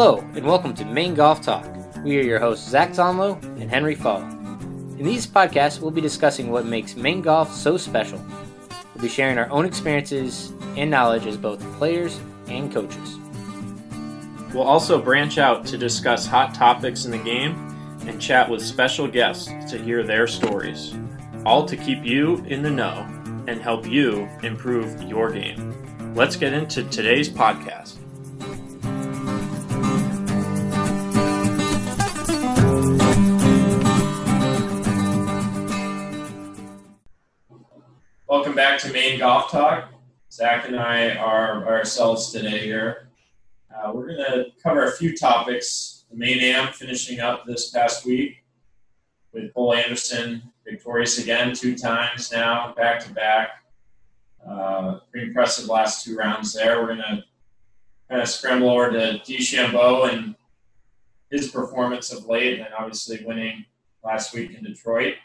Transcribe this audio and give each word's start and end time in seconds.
Hello, 0.00 0.18
and 0.36 0.46
welcome 0.46 0.74
to 0.74 0.84
Maine 0.84 1.14
Golf 1.14 1.42
Talk. 1.42 1.66
We 2.04 2.20
are 2.20 2.22
your 2.22 2.38
hosts, 2.38 2.70
Zach 2.70 2.90
Zonlow 2.90 3.42
and 3.60 3.68
Henry 3.68 3.96
Fall. 3.96 4.22
In 4.22 5.02
these 5.02 5.26
podcasts, 5.26 5.80
we'll 5.80 5.90
be 5.90 6.00
discussing 6.00 6.52
what 6.52 6.64
makes 6.64 6.94
Maine 6.94 7.20
golf 7.20 7.52
so 7.52 7.76
special. 7.76 8.24
We'll 8.94 9.02
be 9.02 9.08
sharing 9.08 9.38
our 9.38 9.50
own 9.50 9.64
experiences 9.64 10.52
and 10.76 10.88
knowledge 10.88 11.26
as 11.26 11.36
both 11.36 11.60
players 11.78 12.20
and 12.46 12.72
coaches. 12.72 13.18
We'll 14.54 14.62
also 14.62 15.02
branch 15.02 15.36
out 15.36 15.66
to 15.66 15.76
discuss 15.76 16.28
hot 16.28 16.54
topics 16.54 17.04
in 17.04 17.10
the 17.10 17.18
game 17.18 17.56
and 18.06 18.22
chat 18.22 18.48
with 18.48 18.62
special 18.62 19.08
guests 19.08 19.46
to 19.68 19.82
hear 19.82 20.04
their 20.04 20.28
stories, 20.28 20.94
all 21.44 21.66
to 21.66 21.76
keep 21.76 22.04
you 22.04 22.36
in 22.44 22.62
the 22.62 22.70
know 22.70 23.04
and 23.48 23.60
help 23.60 23.84
you 23.84 24.28
improve 24.44 25.02
your 25.02 25.32
game. 25.32 26.14
Let's 26.14 26.36
get 26.36 26.52
into 26.52 26.84
today's 26.84 27.28
podcast. 27.28 27.96
Welcome 38.48 38.64
back 38.64 38.80
to 38.80 38.92
Maine 38.94 39.18
Golf 39.18 39.50
Talk. 39.50 39.92
Zach 40.32 40.66
and 40.66 40.74
I 40.74 41.16
are 41.16 41.68
ourselves 41.68 42.32
today 42.32 42.60
here. 42.60 43.10
Uh, 43.70 43.92
we're 43.92 44.06
going 44.06 44.24
to 44.24 44.46
cover 44.62 44.84
a 44.84 44.92
few 44.92 45.14
topics. 45.14 46.06
The 46.10 46.16
Maine 46.16 46.40
Am 46.40 46.72
finishing 46.72 47.20
up 47.20 47.44
this 47.44 47.68
past 47.68 48.06
week 48.06 48.42
with 49.34 49.52
Cole 49.52 49.74
Anderson 49.74 50.42
victorious 50.64 51.18
again 51.18 51.54
two 51.54 51.76
times 51.76 52.32
now, 52.32 52.72
back 52.74 53.00
to 53.00 53.12
back. 53.12 53.50
Pretty 55.10 55.26
impressive 55.26 55.68
last 55.68 56.06
two 56.06 56.16
rounds 56.16 56.54
there. 56.54 56.80
We're 56.80 56.94
going 56.94 57.00
to 57.00 57.24
kind 58.08 58.22
of 58.22 58.28
scramble 58.30 58.70
over 58.70 58.90
to 58.90 59.20
DeChambeau 59.26 60.10
and 60.10 60.34
his 61.30 61.50
performance 61.50 62.14
of 62.14 62.24
late, 62.24 62.60
and 62.60 62.68
obviously 62.78 63.22
winning 63.26 63.66
last 64.02 64.32
week 64.32 64.54
in 64.54 64.64
Detroit. 64.64 65.16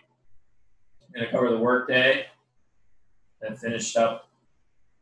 I'm 1.02 1.14
going 1.14 1.26
to 1.26 1.32
cover 1.32 1.50
the 1.50 1.58
workday 1.58 2.26
that 3.44 3.60
finished 3.60 3.98
up 3.98 4.30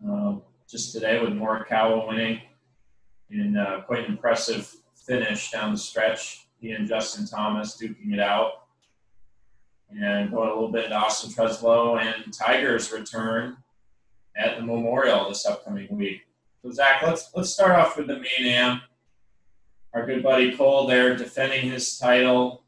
um, 0.04 0.42
just 0.70 0.92
today 0.92 1.22
with 1.22 1.30
Morikawa 1.30 2.08
winning 2.08 2.42
in 3.30 3.56
uh, 3.56 3.82
quite 3.86 4.00
an 4.00 4.12
impressive 4.12 4.76
finish 4.96 5.52
down 5.52 5.72
the 5.72 5.78
stretch. 5.78 6.48
He 6.60 6.72
and 6.72 6.88
Justin 6.88 7.26
Thomas 7.26 7.80
duking 7.82 8.14
it 8.14 8.20
out. 8.20 8.66
And 9.90 10.32
going 10.32 10.50
a 10.50 10.54
little 10.54 10.72
bit 10.72 10.86
into 10.86 10.96
Austin 10.96 11.32
Treslow 11.32 12.00
and 12.00 12.34
Tiger's 12.34 12.92
return 12.92 13.58
at 14.36 14.58
the 14.58 14.64
Memorial 14.64 15.28
this 15.28 15.46
upcoming 15.46 15.88
week. 15.92 16.22
So 16.64 16.72
Zach, 16.72 17.04
let's 17.04 17.30
let's 17.36 17.54
start 17.54 17.72
off 17.72 17.98
with 17.98 18.08
the 18.08 18.16
Maine 18.16 18.48
Am. 18.48 18.82
Our 19.94 20.06
good 20.06 20.24
buddy 20.24 20.56
Cole 20.56 20.88
there 20.88 21.18
defending 21.18 21.70
his 21.70 21.98
title. 21.98 22.64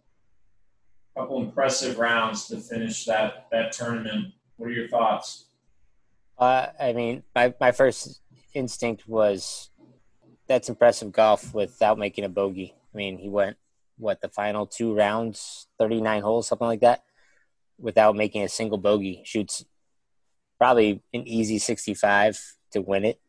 A 1.16 1.22
couple 1.22 1.42
impressive 1.42 1.98
rounds 1.98 2.48
to 2.48 2.58
finish 2.58 3.06
that 3.06 3.48
that 3.52 3.72
tournament. 3.72 4.34
What 4.58 4.70
are 4.70 4.74
your 4.74 4.90
thoughts? 4.90 5.43
Uh, 6.38 6.68
I 6.80 6.94
mean, 6.94 7.24
my, 7.36 7.54
my 7.60 7.72
first 7.72 8.22
instinct 8.54 9.08
was 9.08 9.70
that's 10.48 10.70
impressive 10.70 11.12
golf 11.12 11.54
without 11.54 11.98
making 11.98 12.26
a 12.26 12.30
bogey. 12.30 12.76
I 12.94 12.98
mean, 12.98 13.18
he 13.18 13.30
went, 13.30 13.58
what, 13.98 14.22
the 14.22 14.30
final 14.30 14.66
two 14.66 14.94
rounds, 14.96 15.68
39 15.80 16.22
holes, 16.22 16.48
something 16.48 16.68
like 16.68 16.82
that, 16.82 17.04
without 17.80 18.16
making 18.16 18.44
a 18.44 18.50
single 18.50 18.78
bogey. 18.78 19.22
Shoots 19.26 19.66
probably 20.58 21.02
an 21.14 21.28
easy 21.28 21.60
65 21.60 22.40
to 22.72 22.82
win 22.82 23.06
it. 23.06 23.20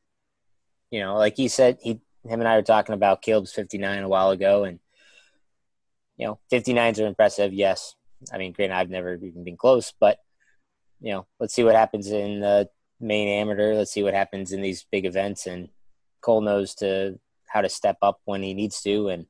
You 0.91 1.01
know, 1.01 1.17
like 1.17 1.37
he 1.37 1.49
said, 1.49 1.79
he, 1.83 2.01
him 2.27 2.41
and 2.41 2.49
I 2.49 2.57
were 2.57 2.63
talking 2.63 2.95
about 2.95 3.23
Caleb's 3.23 3.53
59 3.53 4.03
a 4.03 4.09
while 4.09 4.31
ago, 4.31 4.65
and, 4.65 4.81
you 6.17 6.27
know, 6.27 6.39
59s 6.53 7.03
are 7.03 7.07
impressive, 7.07 7.53
yes. 7.53 7.97
I 8.33 8.39
mean, 8.39 8.53
granted, 8.53 8.77
I've 8.77 8.91
never 8.91 9.15
even 9.15 9.45
been 9.45 9.57
close, 9.57 9.93
but, 9.99 10.19
you 11.01 11.13
know, 11.13 11.27
let's 11.39 11.55
see 11.55 11.65
what 11.65 11.75
happens 11.75 12.11
in 12.11 12.41
the 12.41 12.69
Maine 13.01 13.29
amateur. 13.29 13.75
Let's 13.75 13.93
see 13.93 14.03
what 14.03 14.15
happens 14.15 14.53
in 14.53 14.63
these 14.63 14.87
big 14.91 15.07
events. 15.07 15.47
And 15.47 15.69
Cole 16.21 16.41
knows 16.41 16.75
to 16.77 17.19
how 17.47 17.61
to 17.61 17.69
step 17.69 17.99
up 18.03 18.21
when 18.25 18.43
he 18.43 18.55
needs 18.55 18.83
to. 18.83 19.09
And 19.09 19.27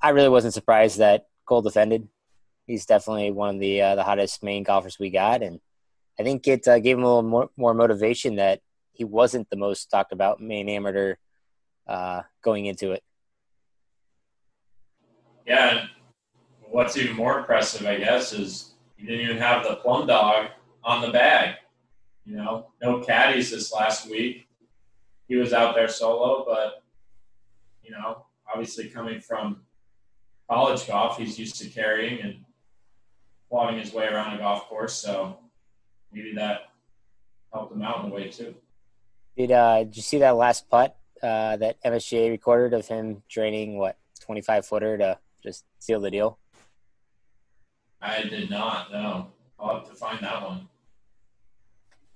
I 0.00 0.10
really 0.10 0.28
wasn't 0.28 0.54
surprised 0.54 0.98
that 0.98 1.26
Cole 1.46 1.62
defended. 1.62 2.08
He's 2.66 2.86
definitely 2.86 3.32
one 3.32 3.56
of 3.56 3.60
the 3.60 3.82
uh, 3.82 3.94
the 3.96 4.04
hottest 4.04 4.42
Maine 4.44 4.62
golfers 4.62 4.98
we 4.98 5.10
got, 5.10 5.42
and 5.42 5.58
I 6.18 6.22
think 6.22 6.46
it 6.46 6.68
uh, 6.68 6.78
gave 6.78 6.96
him 6.96 7.02
a 7.02 7.06
little 7.06 7.22
more, 7.22 7.50
more 7.56 7.74
motivation 7.74 8.36
that 8.36 8.60
he 8.92 9.04
wasn't 9.04 9.50
the 9.50 9.56
most 9.56 9.90
talked 9.90 10.12
about 10.12 10.40
Maine 10.40 10.68
amateur 10.68 11.16
uh, 11.88 12.22
going 12.42 12.66
into 12.66 12.92
it. 12.92 13.02
Yeah, 15.46 15.86
what's 16.60 16.96
even 16.96 17.16
more 17.16 17.40
impressive, 17.40 17.86
I 17.86 17.96
guess, 17.96 18.32
is 18.32 18.74
he 18.96 19.06
didn't 19.06 19.22
even 19.22 19.38
have 19.38 19.64
the 19.64 19.76
plum 19.76 20.06
dog 20.06 20.50
on 20.84 21.02
the 21.02 21.10
bag. 21.10 21.56
You 22.24 22.36
know, 22.36 22.66
no 22.82 23.00
caddies 23.00 23.50
this 23.50 23.72
last 23.72 24.08
week. 24.10 24.46
He 25.28 25.36
was 25.36 25.52
out 25.52 25.74
there 25.74 25.88
solo, 25.88 26.44
but 26.46 26.82
you 27.82 27.90
know, 27.90 28.26
obviously 28.52 28.88
coming 28.88 29.20
from 29.20 29.62
college 30.48 30.86
golf, 30.86 31.18
he's 31.18 31.38
used 31.38 31.56
to 31.60 31.68
carrying 31.68 32.20
and 32.20 32.44
plodding 33.48 33.78
his 33.78 33.92
way 33.92 34.06
around 34.06 34.34
a 34.34 34.38
golf 34.38 34.68
course. 34.68 34.94
So 34.94 35.38
maybe 36.12 36.34
that 36.34 36.70
helped 37.52 37.74
him 37.74 37.82
out 37.82 38.04
in 38.04 38.10
a 38.10 38.14
way 38.14 38.28
too. 38.28 38.54
Did 39.36 39.52
uh, 39.52 39.84
did 39.84 39.96
you 39.96 40.02
see 40.02 40.18
that 40.18 40.36
last 40.36 40.68
putt 40.68 40.96
uh, 41.22 41.56
that 41.56 41.82
MSGA 41.84 42.30
recorded 42.30 42.78
of 42.78 42.86
him 42.86 43.22
draining 43.28 43.78
what 43.78 43.98
twenty 44.20 44.40
five 44.40 44.66
footer 44.66 44.98
to 44.98 45.18
just 45.42 45.64
seal 45.78 46.00
the 46.00 46.10
deal? 46.10 46.38
I 48.02 48.22
did 48.22 48.50
not. 48.50 48.92
No, 48.92 49.28
I'll 49.58 49.80
have 49.80 49.88
to 49.88 49.94
find 49.94 50.20
that 50.20 50.42
one 50.42 50.68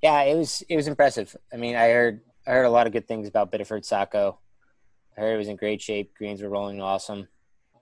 yeah, 0.05 0.21
it 0.25 0.37
was 0.37 0.63
it 0.69 0.77
was 0.77 0.87
impressive. 0.87 1.35
I 1.51 1.57
mean, 1.57 1.77
I 1.77 1.89
heard 1.89 2.21
I 2.47 2.51
heard 2.51 2.67
a 2.67 2.71
lot 2.71 2.87
of 2.87 2.93
good 2.93 3.09
things 3.09 3.27
about 3.27 3.51
Biddeford 3.51 3.87
Saco. 3.87 4.39
I 5.17 5.21
heard 5.23 5.35
it 5.35 5.39
was 5.39 5.49
in 5.49 5.57
great 5.57 5.81
shape. 5.81 6.13
Greens 6.15 6.43
were 6.43 6.51
rolling 6.51 6.83
awesome, 6.83 7.27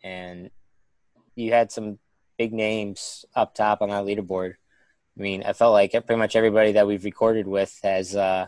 and 0.04 0.48
you 1.34 1.52
had 1.52 1.72
some 1.72 1.98
big 2.38 2.52
names 2.52 3.24
up 3.34 3.56
top 3.56 3.82
on 3.82 3.88
that 3.88 4.04
leaderboard. 4.04 4.52
I 5.18 5.20
mean, 5.20 5.42
I 5.42 5.52
felt 5.52 5.72
like 5.72 5.90
pretty 5.90 6.14
much 6.14 6.36
everybody 6.36 6.70
that 6.72 6.86
we've 6.86 7.04
recorded 7.04 7.48
with 7.48 7.76
has 7.82 8.14
uh, 8.14 8.46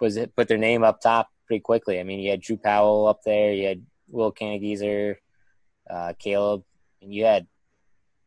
was 0.00 0.16
it 0.16 0.34
put 0.34 0.48
their 0.48 0.56
name 0.56 0.82
up 0.84 1.02
top 1.02 1.28
pretty 1.46 1.60
quickly. 1.60 2.00
I 2.00 2.02
mean, 2.02 2.20
you 2.20 2.30
had 2.30 2.40
Drew 2.40 2.56
Powell 2.56 3.08
up 3.08 3.20
there, 3.26 3.52
you 3.52 3.66
had 3.66 3.84
Will 4.08 4.32
Kannegieser, 4.32 5.16
uh, 5.90 6.14
Caleb, 6.18 6.64
and 7.02 7.12
you 7.12 7.26
had 7.26 7.46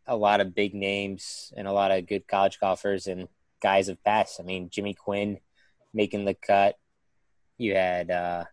a 0.05 0.15
lot 0.15 0.41
of 0.41 0.53
big 0.53 0.75
names 0.75 1.51
and 1.57 1.67
a 1.67 1.73
lot 1.73 1.89
of 1.89 2.05
good 2.05 2.27
college 2.27 2.59
golfers 2.59 3.07
and 3.07 3.27
guys 3.61 3.87
have 3.87 4.03
passed. 4.03 4.39
I 4.39 4.43
mean, 4.43 4.69
Jimmy 4.69 4.93
Quinn 4.93 5.39
making 5.93 6.25
the 6.25 6.33
cut. 6.33 6.77
You 7.57 7.75
had 7.75 8.11
uh, 8.11 8.45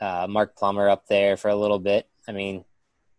uh, 0.00 0.26
Mark 0.28 0.56
Plummer 0.56 0.88
up 0.88 1.06
there 1.06 1.36
for 1.36 1.48
a 1.48 1.56
little 1.56 1.78
bit. 1.78 2.08
I 2.26 2.32
mean, 2.32 2.64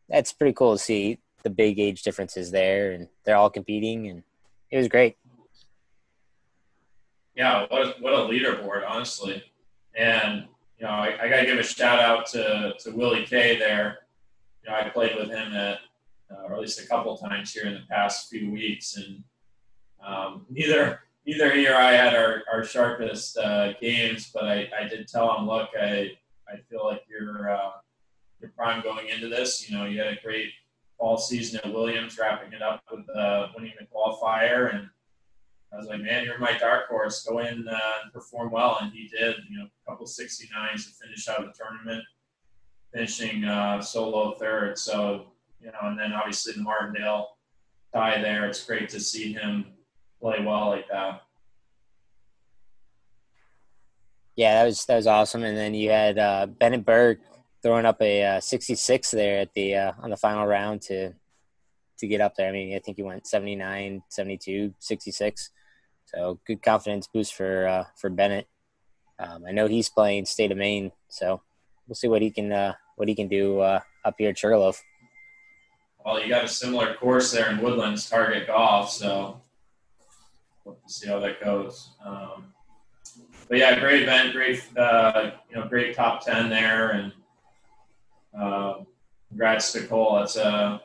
that's 0.10 0.34
pretty 0.34 0.54
cool 0.54 0.74
to 0.74 0.84
see 0.84 1.20
the 1.44 1.50
big 1.50 1.80
age 1.80 2.04
differences 2.04 2.52
there, 2.52 2.92
and 2.92 3.08
they're 3.24 3.36
all 3.36 3.50
competing, 3.50 4.08
and 4.08 4.24
it 4.70 4.78
was 4.78 4.88
great. 4.88 5.18
Yeah, 7.36 7.66
what 7.70 7.82
a, 7.82 7.96
what 8.02 8.14
a 8.14 8.18
leaderboard, 8.18 8.84
honestly. 8.88 9.44
And 9.96 10.46
you 10.78 10.86
know, 10.86 10.92
I, 10.92 11.18
I 11.22 11.30
got 11.30 11.42
to 11.42 11.46
give 11.46 11.58
a 11.58 11.64
shout 11.64 12.00
out 12.00 12.26
to 12.28 12.74
to 12.80 12.92
Willie 12.92 13.26
K 13.26 13.58
there. 13.58 14.00
You 14.64 14.70
know, 14.70 14.78
I 14.78 14.90
played 14.90 15.16
with 15.16 15.30
him 15.30 15.54
at, 15.54 15.80
uh, 16.30 16.44
or 16.44 16.54
at 16.54 16.60
least 16.60 16.82
a 16.82 16.88
couple 16.88 17.18
times 17.18 17.54
here 17.54 17.66
in 17.66 17.74
the 17.74 17.84
past 17.90 18.30
few 18.30 18.52
weeks, 18.52 18.98
and 18.98 19.24
um, 20.06 20.46
neither 20.50 21.02
neither 21.26 21.52
he 21.52 21.68
or 21.68 21.76
I 21.76 21.92
had 21.92 22.16
our, 22.16 22.44
our 22.52 22.64
sharpest 22.64 23.38
uh, 23.38 23.74
games, 23.80 24.32
but 24.34 24.46
I, 24.46 24.70
I 24.78 24.88
did 24.88 25.08
tell 25.08 25.38
him, 25.38 25.48
look, 25.48 25.70
I 25.80 26.12
I 26.48 26.58
feel 26.70 26.86
like 26.86 27.04
you're 27.10 27.52
uh, 27.52 27.72
you're 28.40 28.52
prime 28.52 28.82
going 28.82 29.08
into 29.10 29.28
this. 29.28 29.70
You 29.70 29.78
know, 29.78 29.86
you 29.86 30.00
had 30.00 30.14
a 30.14 30.22
great 30.24 30.50
fall 30.98 31.18
season 31.18 31.60
at 31.64 31.74
Williams, 31.74 32.18
wrapping 32.18 32.54
it 32.54 32.62
up 32.62 32.82
with 32.92 33.06
uh, 33.16 33.48
winning 33.56 33.74
the 33.80 33.86
qualifier, 33.86 34.74
and 34.74 34.90
I 35.72 35.78
was 35.78 35.88
like, 35.88 36.02
man, 36.02 36.26
you're 36.26 36.40
my 36.40 36.58
dark 36.58 36.88
horse. 36.88 37.24
Go 37.24 37.40
in 37.40 37.68
uh, 37.68 37.80
and 38.04 38.14
perform 38.14 38.52
well, 38.52 38.78
and 38.82 38.92
he 38.92 39.08
did. 39.08 39.36
You 39.50 39.60
know, 39.60 39.66
a 39.66 39.92
couple 39.92 40.08
69s 40.08 40.86
to 40.86 41.06
finish 41.06 41.28
out 41.28 41.40
the 41.40 41.54
tournament, 41.56 42.04
finishing 42.94 43.44
uh, 43.44 43.82
solo 43.82 44.36
third. 44.38 44.78
So 44.78 45.28
you 45.62 45.68
know, 45.68 45.80
and 45.84 46.00
then 46.00 46.14
obviously 46.14 46.54
the 46.54 46.62
Martindale 46.62 47.38
tie 47.94 48.22
there. 48.22 48.48
It's 48.48 48.64
great 48.64 48.90
to 48.90 49.00
see 49.00 49.34
him 49.34 49.66
play 50.22 50.44
well 50.46 50.70
like 50.70 50.88
that. 50.90 51.22
Yeah, 54.36 54.60
that 54.60 54.66
was 54.66 54.86
that 54.86 54.96
was 54.96 55.08
awesome. 55.08 55.44
And 55.44 55.58
then 55.58 55.74
you 55.74 55.90
had 55.90 56.18
uh, 56.18 56.46
Bennett 56.46 56.86
Berg 56.86 57.20
throwing 57.62 57.86
up 57.86 58.02
a 58.02 58.24
uh, 58.24 58.40
66 58.40 59.12
there 59.12 59.40
at 59.40 59.54
the 59.54 59.76
uh, 59.76 59.92
on 60.02 60.10
the 60.10 60.18
final 60.18 60.46
round 60.46 60.82
to 60.84 61.14
to 62.00 62.08
get 62.08 62.22
up 62.22 62.36
there. 62.36 62.48
I 62.48 62.52
mean, 62.52 62.76
I 62.76 62.80
think 62.80 62.98
he 62.98 63.04
went 63.04 63.28
79, 63.28 64.02
72, 64.08 64.74
66. 64.80 65.50
So 66.06 66.40
good 66.48 66.64
confidence 66.64 67.08
boost 67.14 67.36
for 67.36 67.68
uh, 67.68 67.84
for 67.98 68.10
Bennett. 68.10 68.48
Um, 69.20 69.44
I 69.46 69.52
know 69.52 69.68
he's 69.68 69.90
playing 69.90 70.26
state 70.26 70.52
of 70.52 70.58
Maine, 70.58 70.92
so 71.10 71.42
we'll 71.88 71.96
see 71.96 72.08
what 72.08 72.22
he 72.22 72.32
can 72.32 72.52
uh, 72.52 72.74
what 72.96 73.08
he 73.08 73.16
can 73.16 73.28
do 73.28 73.60
uh, 73.60 73.82
up 74.06 74.16
here 74.18 74.30
at 74.30 74.38
Sugarloaf. 74.38 74.82
Well, 76.04 76.22
you 76.22 76.30
got 76.30 76.46
a 76.46 76.48
similar 76.48 76.96
course 76.96 77.32
there 77.32 77.52
in 77.52 77.62
Woodlands, 77.62 78.10
Target 78.10 78.48
Golf, 78.48 78.90
so 78.90 79.42
we'll 80.70 80.90
see 80.90 81.08
how 81.08 81.20
that 81.20 81.44
goes. 81.44 81.92
Um, 82.06 82.54
but 83.48 83.58
yeah, 83.58 83.80
great 83.80 84.04
event, 84.04 84.34
great 84.34 84.62
uh, 84.78 85.32
you 85.50 85.56
know, 85.56 85.68
great 85.68 85.96
top 85.96 86.24
ten 86.24 86.50
there, 86.50 86.92
and 86.92 87.14
uh, 88.38 88.76
congrats 89.30 89.72
to 89.74 89.88
Cole. 89.88 90.20
That's 90.20 90.36
a 90.36 90.82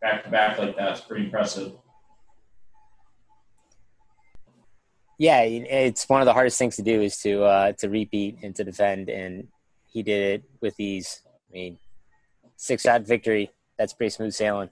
back 0.00 0.24
to 0.24 0.30
back 0.30 0.58
like 0.58 0.76
that's 0.76 1.00
pretty 1.00 1.24
impressive. 1.24 1.72
Yeah, 5.18 5.42
it's 5.42 6.08
one 6.08 6.20
of 6.20 6.26
the 6.26 6.32
hardest 6.32 6.58
things 6.58 6.76
to 6.76 6.82
do 6.82 7.02
is 7.02 7.16
to 7.18 7.42
uh, 7.42 7.72
to 7.78 7.88
repeat 7.88 8.38
and 8.42 8.54
to 8.56 8.64
defend, 8.64 9.08
and 9.08 9.48
he 9.86 10.02
did 10.02 10.40
it 10.40 10.44
with 10.60 10.78
ease. 10.78 11.22
I 11.26 11.52
mean, 11.52 11.78
six 12.56 12.82
shot 12.82 13.02
victory. 13.02 13.50
That's 13.78 13.92
pretty 13.92 14.10
smooth 14.10 14.32
sailing. 14.32 14.70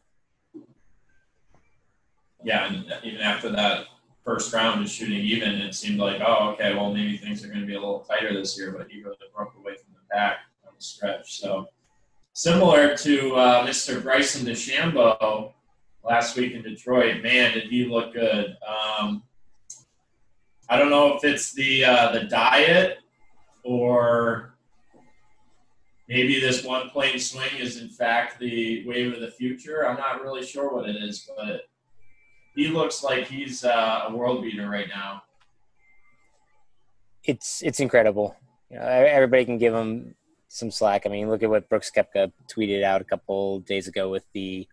Yeah, 2.46 2.72
and 2.72 2.86
even 3.02 3.22
after 3.22 3.50
that 3.50 3.86
first 4.24 4.54
round 4.54 4.80
of 4.80 4.88
shooting 4.88 5.18
even, 5.18 5.54
it 5.54 5.74
seemed 5.74 5.98
like, 5.98 6.22
oh, 6.24 6.50
okay, 6.50 6.76
well 6.76 6.94
maybe 6.94 7.16
things 7.16 7.44
are 7.44 7.48
going 7.48 7.58
to 7.58 7.66
be 7.66 7.74
a 7.74 7.80
little 7.80 8.06
tighter 8.08 8.32
this 8.32 8.56
year. 8.56 8.70
But 8.70 8.88
he 8.88 9.02
really 9.02 9.16
broke 9.34 9.54
away 9.58 9.74
from 9.74 9.94
the 9.94 10.14
pack 10.14 10.36
on 10.64 10.72
the 10.78 10.84
stretch. 10.84 11.40
So 11.40 11.66
similar 12.34 12.96
to 12.98 13.34
uh, 13.34 13.66
Mr. 13.66 14.00
Bryson 14.00 14.46
DeChambeau 14.46 15.54
last 16.04 16.36
week 16.36 16.52
in 16.52 16.62
Detroit, 16.62 17.20
man, 17.20 17.54
did 17.54 17.64
he 17.64 17.84
look 17.84 18.14
good. 18.14 18.56
Um, 18.64 19.24
I 20.68 20.78
don't 20.78 20.90
know 20.90 21.16
if 21.16 21.24
it's 21.24 21.52
the 21.52 21.84
uh, 21.84 22.12
the 22.12 22.24
diet 22.26 22.98
or 23.64 24.54
maybe 26.08 26.38
this 26.38 26.62
one 26.62 26.90
plane 26.90 27.18
swing 27.18 27.56
is 27.58 27.80
in 27.80 27.88
fact 27.88 28.38
the 28.38 28.86
wave 28.86 29.14
of 29.14 29.20
the 29.20 29.32
future. 29.32 29.88
I'm 29.88 29.96
not 29.96 30.22
really 30.22 30.46
sure 30.46 30.72
what 30.72 30.88
it 30.88 30.94
is, 30.94 31.28
but 31.36 31.62
he 32.56 32.68
looks 32.68 33.04
like 33.04 33.28
he's 33.28 33.64
uh, 33.64 34.06
a 34.08 34.16
world 34.16 34.42
beater 34.42 34.68
right 34.68 34.88
now. 34.88 35.22
It's 37.22 37.62
it's 37.62 37.80
incredible. 37.80 38.34
You 38.70 38.78
know, 38.78 38.86
everybody 38.86 39.44
can 39.44 39.58
give 39.58 39.74
him 39.74 40.14
some 40.48 40.70
slack. 40.70 41.02
I 41.04 41.10
mean, 41.10 41.28
look 41.28 41.42
at 41.42 41.50
what 41.50 41.68
Brooks 41.68 41.92
Koepka 41.94 42.32
tweeted 42.50 42.82
out 42.82 43.02
a 43.02 43.04
couple 43.04 43.60
days 43.60 43.86
ago 43.86 44.08
with 44.08 44.24
the 44.32 44.66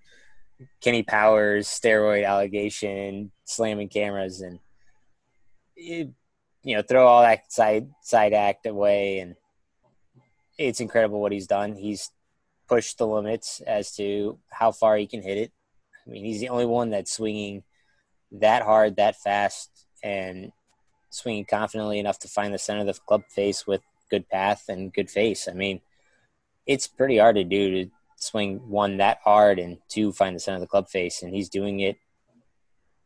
Kenny 0.81 1.03
Powers 1.03 1.67
steroid 1.67 2.25
allegation, 2.25 3.31
slamming 3.43 3.89
cameras, 3.89 4.39
and 4.39 4.59
it, 5.75 6.09
you 6.63 6.75
know, 6.77 6.83
throw 6.83 7.05
all 7.05 7.21
that 7.21 7.51
side 7.51 7.89
side 8.01 8.33
act 8.33 8.65
away, 8.65 9.19
and 9.19 9.35
it's 10.57 10.79
incredible 10.79 11.19
what 11.19 11.33
he's 11.33 11.47
done. 11.47 11.75
He's 11.75 12.11
pushed 12.69 12.97
the 12.97 13.07
limits 13.07 13.59
as 13.67 13.93
to 13.95 14.39
how 14.49 14.71
far 14.71 14.95
he 14.95 15.05
can 15.05 15.21
hit 15.21 15.37
it. 15.37 15.51
I 16.07 16.09
mean, 16.09 16.23
he's 16.23 16.39
the 16.39 16.49
only 16.49 16.65
one 16.65 16.89
that's 16.89 17.11
swinging 17.11 17.63
that 18.33 18.63
hard, 18.63 18.97
that 18.97 19.15
fast, 19.15 19.69
and 20.03 20.51
swinging 21.09 21.45
confidently 21.45 21.99
enough 21.99 22.19
to 22.19 22.27
find 22.27 22.53
the 22.53 22.59
center 22.59 22.81
of 22.81 22.87
the 22.87 22.93
club 22.93 23.23
face 23.29 23.65
with 23.67 23.81
good 24.09 24.27
path 24.29 24.65
and 24.67 24.93
good 24.93 25.09
face. 25.09 25.47
I 25.47 25.53
mean, 25.53 25.81
it's 26.65 26.87
pretty 26.87 27.17
hard 27.17 27.35
to 27.35 27.43
do 27.43 27.71
to 27.71 27.91
swing 28.15 28.69
one 28.69 28.97
that 28.97 29.19
hard 29.23 29.59
and 29.59 29.77
two 29.89 30.11
find 30.11 30.35
the 30.35 30.39
center 30.39 30.55
of 30.55 30.61
the 30.61 30.67
club 30.67 30.89
face, 30.89 31.21
and 31.21 31.33
he's 31.33 31.49
doing 31.49 31.79
it 31.79 31.97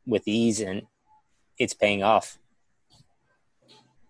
with 0.06 0.28
ease, 0.28 0.62
and 0.62 0.84
it's 1.58 1.74
paying 1.74 2.04
off. 2.04 2.38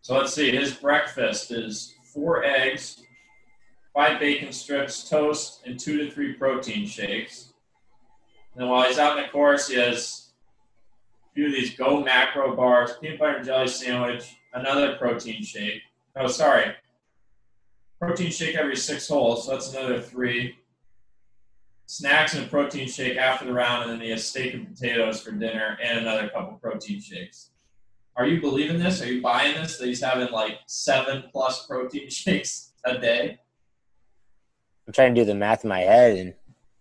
So 0.02 0.16
let's 0.18 0.34
see. 0.34 0.56
His 0.56 0.74
breakfast 0.74 1.52
is 1.52 1.96
four 2.14 2.44
eggs, 2.44 3.02
five 3.94 4.20
bacon 4.20 4.52
strips, 4.52 5.10
toast, 5.10 5.62
and 5.66 5.80
two 5.80 5.98
to 5.98 6.12
three 6.12 6.34
protein 6.34 6.86
shakes. 6.86 7.54
And 8.56 8.70
while 8.70 8.88
he's 8.88 9.00
out 9.00 9.18
in 9.18 9.24
the 9.24 9.30
course, 9.30 9.68
he 9.68 9.76
has 9.76 10.27
of 11.46 11.52
these 11.52 11.76
Go 11.76 12.04
Macro 12.04 12.56
bars, 12.56 12.98
peanut 13.00 13.20
butter 13.20 13.38
and 13.38 13.46
jelly 13.46 13.68
sandwich, 13.68 14.38
another 14.54 14.96
protein 14.96 15.44
shake. 15.44 15.82
Oh, 16.16 16.28
sorry. 16.28 16.74
Protein 18.00 18.32
shake 18.32 18.56
every 18.56 18.76
six 18.76 19.08
holes, 19.08 19.46
so 19.46 19.52
that's 19.52 19.74
another 19.74 20.02
three. 20.02 20.56
Snacks 21.86 22.34
and 22.34 22.46
a 22.46 22.50
protein 22.50 22.88
shake 22.88 23.18
after 23.18 23.46
the 23.46 23.54
round, 23.54 23.84
and 23.84 23.92
then 23.92 24.02
he 24.02 24.10
has 24.10 24.26
steak 24.26 24.54
and 24.54 24.68
potatoes 24.68 25.22
for 25.22 25.32
dinner 25.32 25.78
and 25.82 26.00
another 26.00 26.28
couple 26.30 26.58
protein 26.58 27.00
shakes. 27.00 27.52
Are 28.16 28.26
you 28.26 28.42
believing 28.42 28.80
this? 28.80 29.02
Are 29.02 29.06
you 29.06 29.22
buying 29.22 29.56
this? 29.56 29.78
That 29.78 29.88
he's 29.88 30.02
having 30.02 30.32
like 30.32 30.60
seven 30.66 31.26
plus 31.32 31.68
protein 31.68 32.10
shakes 32.10 32.74
a 32.84 32.98
day. 32.98 33.40
I'm 34.88 34.94
trying 34.94 35.14
to 35.14 35.22
do 35.22 35.26
the 35.26 35.36
math 35.36 35.64
in 35.64 35.70
my 35.70 35.82
head, 35.82 36.36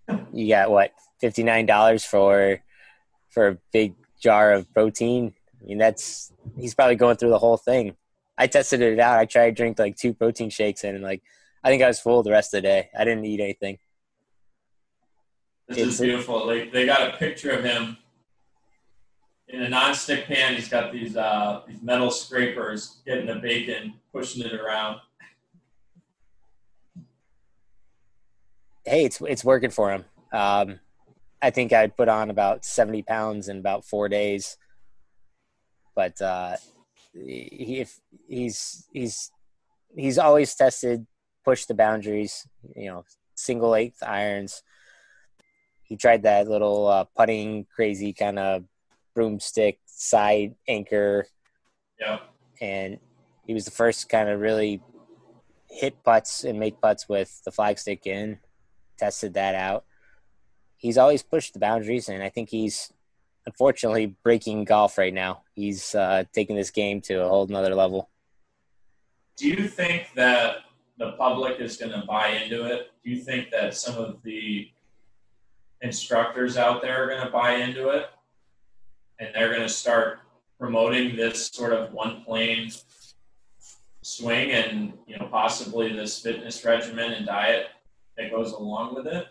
and 0.08 0.26
you 0.32 0.49
got 0.49 0.70
what 0.70 0.93
fifty 1.20 1.43
nine 1.43 1.67
dollars 1.67 2.05
for 2.05 2.61
for 3.29 3.49
a 3.49 3.58
big 3.73 3.94
jar 4.21 4.53
of 4.53 4.73
protein. 4.73 5.35
I 5.61 5.67
mean, 5.67 5.79
that's 5.79 6.33
he's 6.59 6.75
probably 6.75 6.97
going 6.97 7.17
through 7.17 7.31
the 7.31 7.39
whole 7.39 7.57
thing. 7.57 7.97
I 8.39 8.47
tested 8.47 8.83
it 8.83 8.99
out. 8.99 9.19
I 9.19 9.25
tried 9.25 9.51
to 9.51 9.53
drink 9.53 9.79
like 9.79 9.97
two 9.97 10.13
protein 10.13 10.51
shakes, 10.51 10.85
in, 10.85 10.95
and 10.95 11.05
like 11.05 11.23
I 11.65 11.71
think 11.71 11.83
I 11.83 11.89
was 11.89 12.01
full 12.01 12.23
the 12.23 12.31
rest 12.31 12.55
of 12.55 12.59
the 12.59 12.69
day. 12.69 12.91
I 12.97 13.05
didn't 13.05 13.25
eat 13.25 13.41
anything. 13.41 13.79
This 15.69 15.79
it's, 15.79 15.95
is 15.95 16.01
beautiful. 16.01 16.47
Like 16.47 16.73
they 16.73 16.87
got 16.87 17.15
a 17.15 17.17
picture 17.17 17.51
of 17.51 17.65
him 17.65 17.97
in 19.49 19.63
a 19.63 19.69
non-stick 19.69 20.27
pan, 20.27 20.55
he's 20.55 20.69
got 20.69 20.93
these 20.93 21.17
uh, 21.17 21.63
these 21.67 21.83
metal 21.83 22.11
scrapers 22.11 22.99
getting 23.07 23.27
the 23.27 23.37
bacon, 23.37 23.95
pushing 24.13 24.45
it 24.45 24.55
around. 24.55 25.01
Hey, 28.85 29.05
it's 29.05 29.21
it's 29.21 29.45
working 29.45 29.71
for 29.71 29.93
him. 29.93 30.05
Um, 30.33 30.81
I 31.43 31.50
think 31.50 31.73
I 31.73 31.87
put 31.87 32.09
on 32.09 32.31
about 32.31 32.65
seventy 32.65 33.03
pounds 33.03 33.49
in 33.49 33.59
about 33.59 33.85
four 33.85 34.09
days, 34.09 34.56
but 35.94 36.21
uh, 36.21 36.56
he, 37.12 37.81
if 37.81 38.00
he's 38.29 38.87
he's 38.93 39.31
he's 39.94 40.19
always 40.19 40.55
tested, 40.55 41.06
pushed 41.44 41.69
the 41.69 41.75
boundaries. 41.75 42.47
You 42.75 42.87
know, 42.91 43.05
single 43.35 43.75
eighth 43.75 44.03
irons. 44.03 44.62
He 45.83 45.97
tried 45.97 46.25
that 46.25 46.49
little 46.49 46.88
uh, 46.88 47.05
putting 47.17 47.67
crazy 47.75 48.12
kind 48.12 48.39
of 48.39 48.65
broomstick 49.15 49.79
side 49.87 50.55
anchor. 50.69 51.27
Yeah. 52.01 52.19
And 52.60 52.99
he 53.46 53.55
was 53.55 53.65
the 53.65 53.70
first 53.70 54.08
kind 54.08 54.29
of 54.29 54.41
really 54.41 54.82
hit 55.70 56.03
putts 56.03 56.44
and 56.44 56.58
make 56.58 56.81
putts 56.81 57.08
with 57.08 57.41
the 57.44 57.51
flagstick 57.51 58.06
in. 58.06 58.39
Tested 58.99 59.34
that 59.34 59.55
out. 59.55 59.84
He's 60.77 60.99
always 60.99 61.23
pushed 61.23 61.55
the 61.55 61.59
boundaries, 61.59 62.09
and 62.09 62.23
I 62.23 62.29
think 62.29 62.51
he's 62.51 62.93
unfortunately 63.47 64.15
breaking 64.23 64.65
golf 64.65 64.99
right 64.99 65.15
now. 65.15 65.43
He's 65.55 65.95
uh, 65.95 66.25
taking 66.33 66.56
this 66.56 66.71
game 66.71 67.01
to 67.03 67.23
a 67.23 67.29
whole 67.29 67.47
nother 67.47 67.75
level. 67.75 68.11
Do 69.37 69.49
you 69.49 69.69
think 69.69 70.11
that 70.17 70.59
the 70.99 71.13
public 71.13 71.61
is 71.61 71.77
going 71.77 71.93
to 71.93 72.06
buy 72.06 72.29
into 72.29 72.65
it? 72.65 72.91
Do 73.05 73.11
you 73.11 73.23
think 73.23 73.51
that 73.51 73.75
some 73.75 73.97
of 73.97 74.23
the 74.23 74.71
instructors 75.83 76.56
out 76.56 76.83
there 76.83 77.05
are 77.05 77.09
going 77.09 77.25
to 77.25 77.31
buy 77.31 77.56
into 77.56 77.91
it? 77.91 78.06
and 79.19 79.31
they're 79.35 79.51
going 79.51 79.63
to 79.63 79.69
start 79.69 80.21
promoting 80.59 81.17
this 81.17 81.49
sort 81.49 81.73
of 81.73 81.93
one 81.93 82.23
plane 82.23 82.71
swing 84.03 84.53
and 84.53 84.93
you 85.06 85.19
know 85.19 85.27
possibly 85.31 85.93
this 85.93 86.21
fitness 86.23 86.65
regimen 86.65 87.13
and 87.13 87.27
diet 87.27 87.67
that 88.17 88.31
goes 88.31 88.53
along 88.53 88.95
with 88.95 89.06
it 89.06 89.26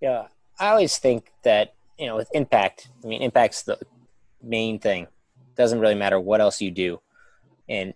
yeah 0.00 0.26
i 0.58 0.68
always 0.68 0.98
think 0.98 1.32
that 1.42 1.74
you 1.98 2.06
know 2.06 2.16
with 2.16 2.28
impact 2.34 2.88
i 3.04 3.06
mean 3.06 3.22
impact's 3.22 3.62
the 3.62 3.78
main 4.42 4.78
thing 4.78 5.04
it 5.04 5.56
doesn't 5.56 5.80
really 5.80 5.94
matter 5.94 6.20
what 6.20 6.40
else 6.40 6.60
you 6.60 6.70
do 6.70 7.00
and 7.68 7.94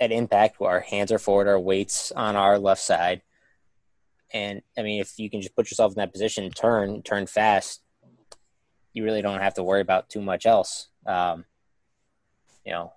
at 0.00 0.12
impact 0.12 0.60
our 0.60 0.80
hands 0.80 1.12
are 1.12 1.18
forward 1.18 1.46
our 1.48 1.60
weights 1.60 2.12
on 2.12 2.36
our 2.36 2.58
left 2.58 2.82
side 2.82 3.22
and 4.32 4.62
i 4.76 4.82
mean 4.82 5.00
if 5.00 5.18
you 5.18 5.30
can 5.30 5.40
just 5.40 5.54
put 5.54 5.70
yourself 5.70 5.92
in 5.92 5.96
that 5.96 6.12
position 6.12 6.50
turn 6.50 7.02
turn 7.02 7.26
fast 7.26 7.82
you 8.92 9.04
really 9.04 9.22
don't 9.22 9.40
have 9.40 9.54
to 9.54 9.62
worry 9.62 9.80
about 9.80 10.08
too 10.08 10.20
much 10.20 10.46
else. 10.46 10.88
Um, 11.06 11.44
you 12.64 12.72
know, 12.72 12.92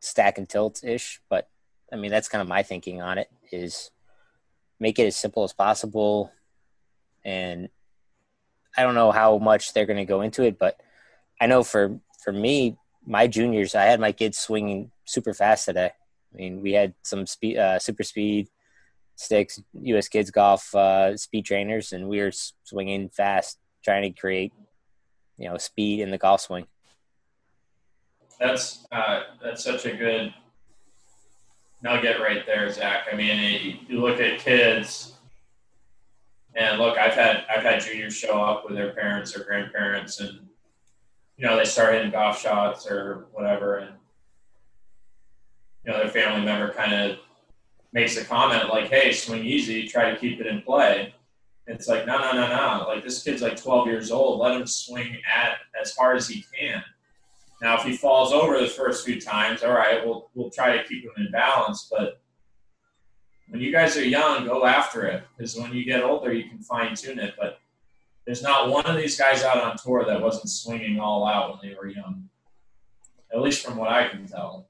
stack 0.00 0.38
and 0.38 0.48
tilt 0.48 0.82
ish, 0.84 1.20
but 1.28 1.48
I 1.92 1.96
mean 1.96 2.10
that's 2.10 2.28
kind 2.28 2.40
of 2.40 2.48
my 2.48 2.62
thinking 2.62 3.02
on 3.02 3.18
it 3.18 3.28
is 3.52 3.90
make 4.78 4.98
it 4.98 5.06
as 5.06 5.16
simple 5.16 5.44
as 5.44 5.52
possible. 5.52 6.32
And 7.24 7.68
I 8.76 8.82
don't 8.82 8.94
know 8.94 9.12
how 9.12 9.38
much 9.38 9.72
they're 9.72 9.86
going 9.86 9.98
to 9.98 10.04
go 10.04 10.20
into 10.22 10.42
it, 10.42 10.58
but 10.58 10.80
I 11.40 11.46
know 11.46 11.62
for 11.62 11.98
for 12.22 12.32
me, 12.32 12.76
my 13.06 13.26
juniors, 13.26 13.74
I 13.74 13.84
had 13.84 14.00
my 14.00 14.12
kids 14.12 14.38
swinging 14.38 14.90
super 15.04 15.32
fast 15.32 15.64
today. 15.64 15.92
I 16.32 16.36
mean, 16.36 16.60
we 16.60 16.72
had 16.72 16.94
some 17.02 17.26
speed, 17.26 17.58
uh, 17.58 17.78
super 17.78 18.02
speed 18.02 18.48
sticks, 19.16 19.60
U.S. 19.82 20.08
Kids 20.08 20.30
Golf 20.30 20.74
uh, 20.74 21.16
speed 21.16 21.44
trainers, 21.44 21.92
and 21.92 22.08
we 22.08 22.20
were 22.20 22.32
swinging 22.64 23.08
fast 23.08 23.58
trying 23.84 24.02
to 24.02 24.20
create, 24.20 24.52
you 25.38 25.48
know, 25.48 25.56
speed 25.56 26.00
in 26.00 26.10
the 26.10 26.18
golf 26.18 26.42
swing. 26.42 26.66
That's 28.38 28.86
uh, 28.92 29.22
that's 29.42 29.64
such 29.64 29.86
a 29.86 29.96
good 29.96 30.32
nugget 31.82 32.20
right 32.20 32.44
there, 32.46 32.70
Zach. 32.70 33.06
I 33.12 33.16
mean, 33.16 33.80
you 33.88 34.00
look 34.00 34.20
at 34.20 34.38
kids, 34.38 35.14
and 36.54 36.78
look, 36.78 36.98
I've 36.98 37.14
had 37.14 37.44
I've 37.54 37.62
had 37.62 37.80
juniors 37.80 38.16
show 38.16 38.42
up 38.42 38.64
with 38.64 38.76
their 38.76 38.92
parents 38.92 39.36
or 39.36 39.44
grandparents, 39.44 40.20
and 40.20 40.40
you 41.36 41.46
know 41.46 41.56
they 41.56 41.64
start 41.64 41.94
hitting 41.94 42.10
golf 42.10 42.40
shots 42.40 42.86
or 42.86 43.26
whatever, 43.32 43.78
and 43.78 43.94
you 45.84 45.92
know 45.92 45.98
their 45.98 46.08
family 46.08 46.44
member 46.44 46.72
kind 46.72 46.92
of 46.92 47.18
makes 47.92 48.16
a 48.16 48.24
comment 48.24 48.68
like, 48.68 48.88
"Hey, 48.88 49.12
swing 49.12 49.44
easy, 49.44 49.86
try 49.86 50.10
to 50.10 50.18
keep 50.18 50.40
it 50.40 50.46
in 50.46 50.62
play." 50.62 51.14
It's 51.66 51.86
like, 51.86 52.04
no, 52.04 52.18
no, 52.18 52.32
no, 52.32 52.48
no. 52.48 52.84
Like 52.88 53.04
this 53.04 53.22
kid's 53.22 53.42
like 53.42 53.56
12 53.56 53.86
years 53.86 54.10
old. 54.10 54.40
Let 54.40 54.56
him 54.56 54.66
swing 54.66 55.16
at 55.32 55.58
as 55.80 55.94
hard 55.94 56.16
as 56.16 56.26
he 56.26 56.44
can. 56.58 56.82
Now, 57.62 57.76
if 57.76 57.84
he 57.84 57.96
falls 57.96 58.32
over 58.32 58.58
the 58.58 58.66
first 58.66 59.04
few 59.04 59.20
times, 59.20 59.62
all 59.62 59.72
right, 59.72 60.04
we'll 60.04 60.30
we'll 60.34 60.50
try 60.50 60.76
to 60.76 60.84
keep 60.84 61.04
him 61.04 61.12
in 61.18 61.30
balance. 61.30 61.88
But 61.90 62.19
when 63.50 63.60
you 63.60 63.72
guys 63.72 63.96
are 63.96 64.04
young, 64.04 64.46
go 64.46 64.64
after 64.64 65.06
it 65.06 65.24
because 65.36 65.56
when 65.56 65.72
you 65.72 65.84
get 65.84 66.02
older, 66.02 66.32
you 66.32 66.48
can 66.48 66.60
fine 66.60 66.94
tune 66.94 67.18
it. 67.18 67.34
But 67.38 67.60
there's 68.24 68.42
not 68.42 68.70
one 68.70 68.86
of 68.86 68.96
these 68.96 69.18
guys 69.18 69.42
out 69.42 69.58
on 69.58 69.76
tour 69.76 70.04
that 70.06 70.20
wasn't 70.20 70.48
swinging 70.48 71.00
all 71.00 71.26
out 71.26 71.50
when 71.50 71.70
they 71.70 71.76
were 71.76 71.88
young, 71.88 72.28
at 73.32 73.40
least 73.40 73.64
from 73.64 73.76
what 73.76 73.88
I 73.88 74.08
can 74.08 74.26
tell. 74.26 74.68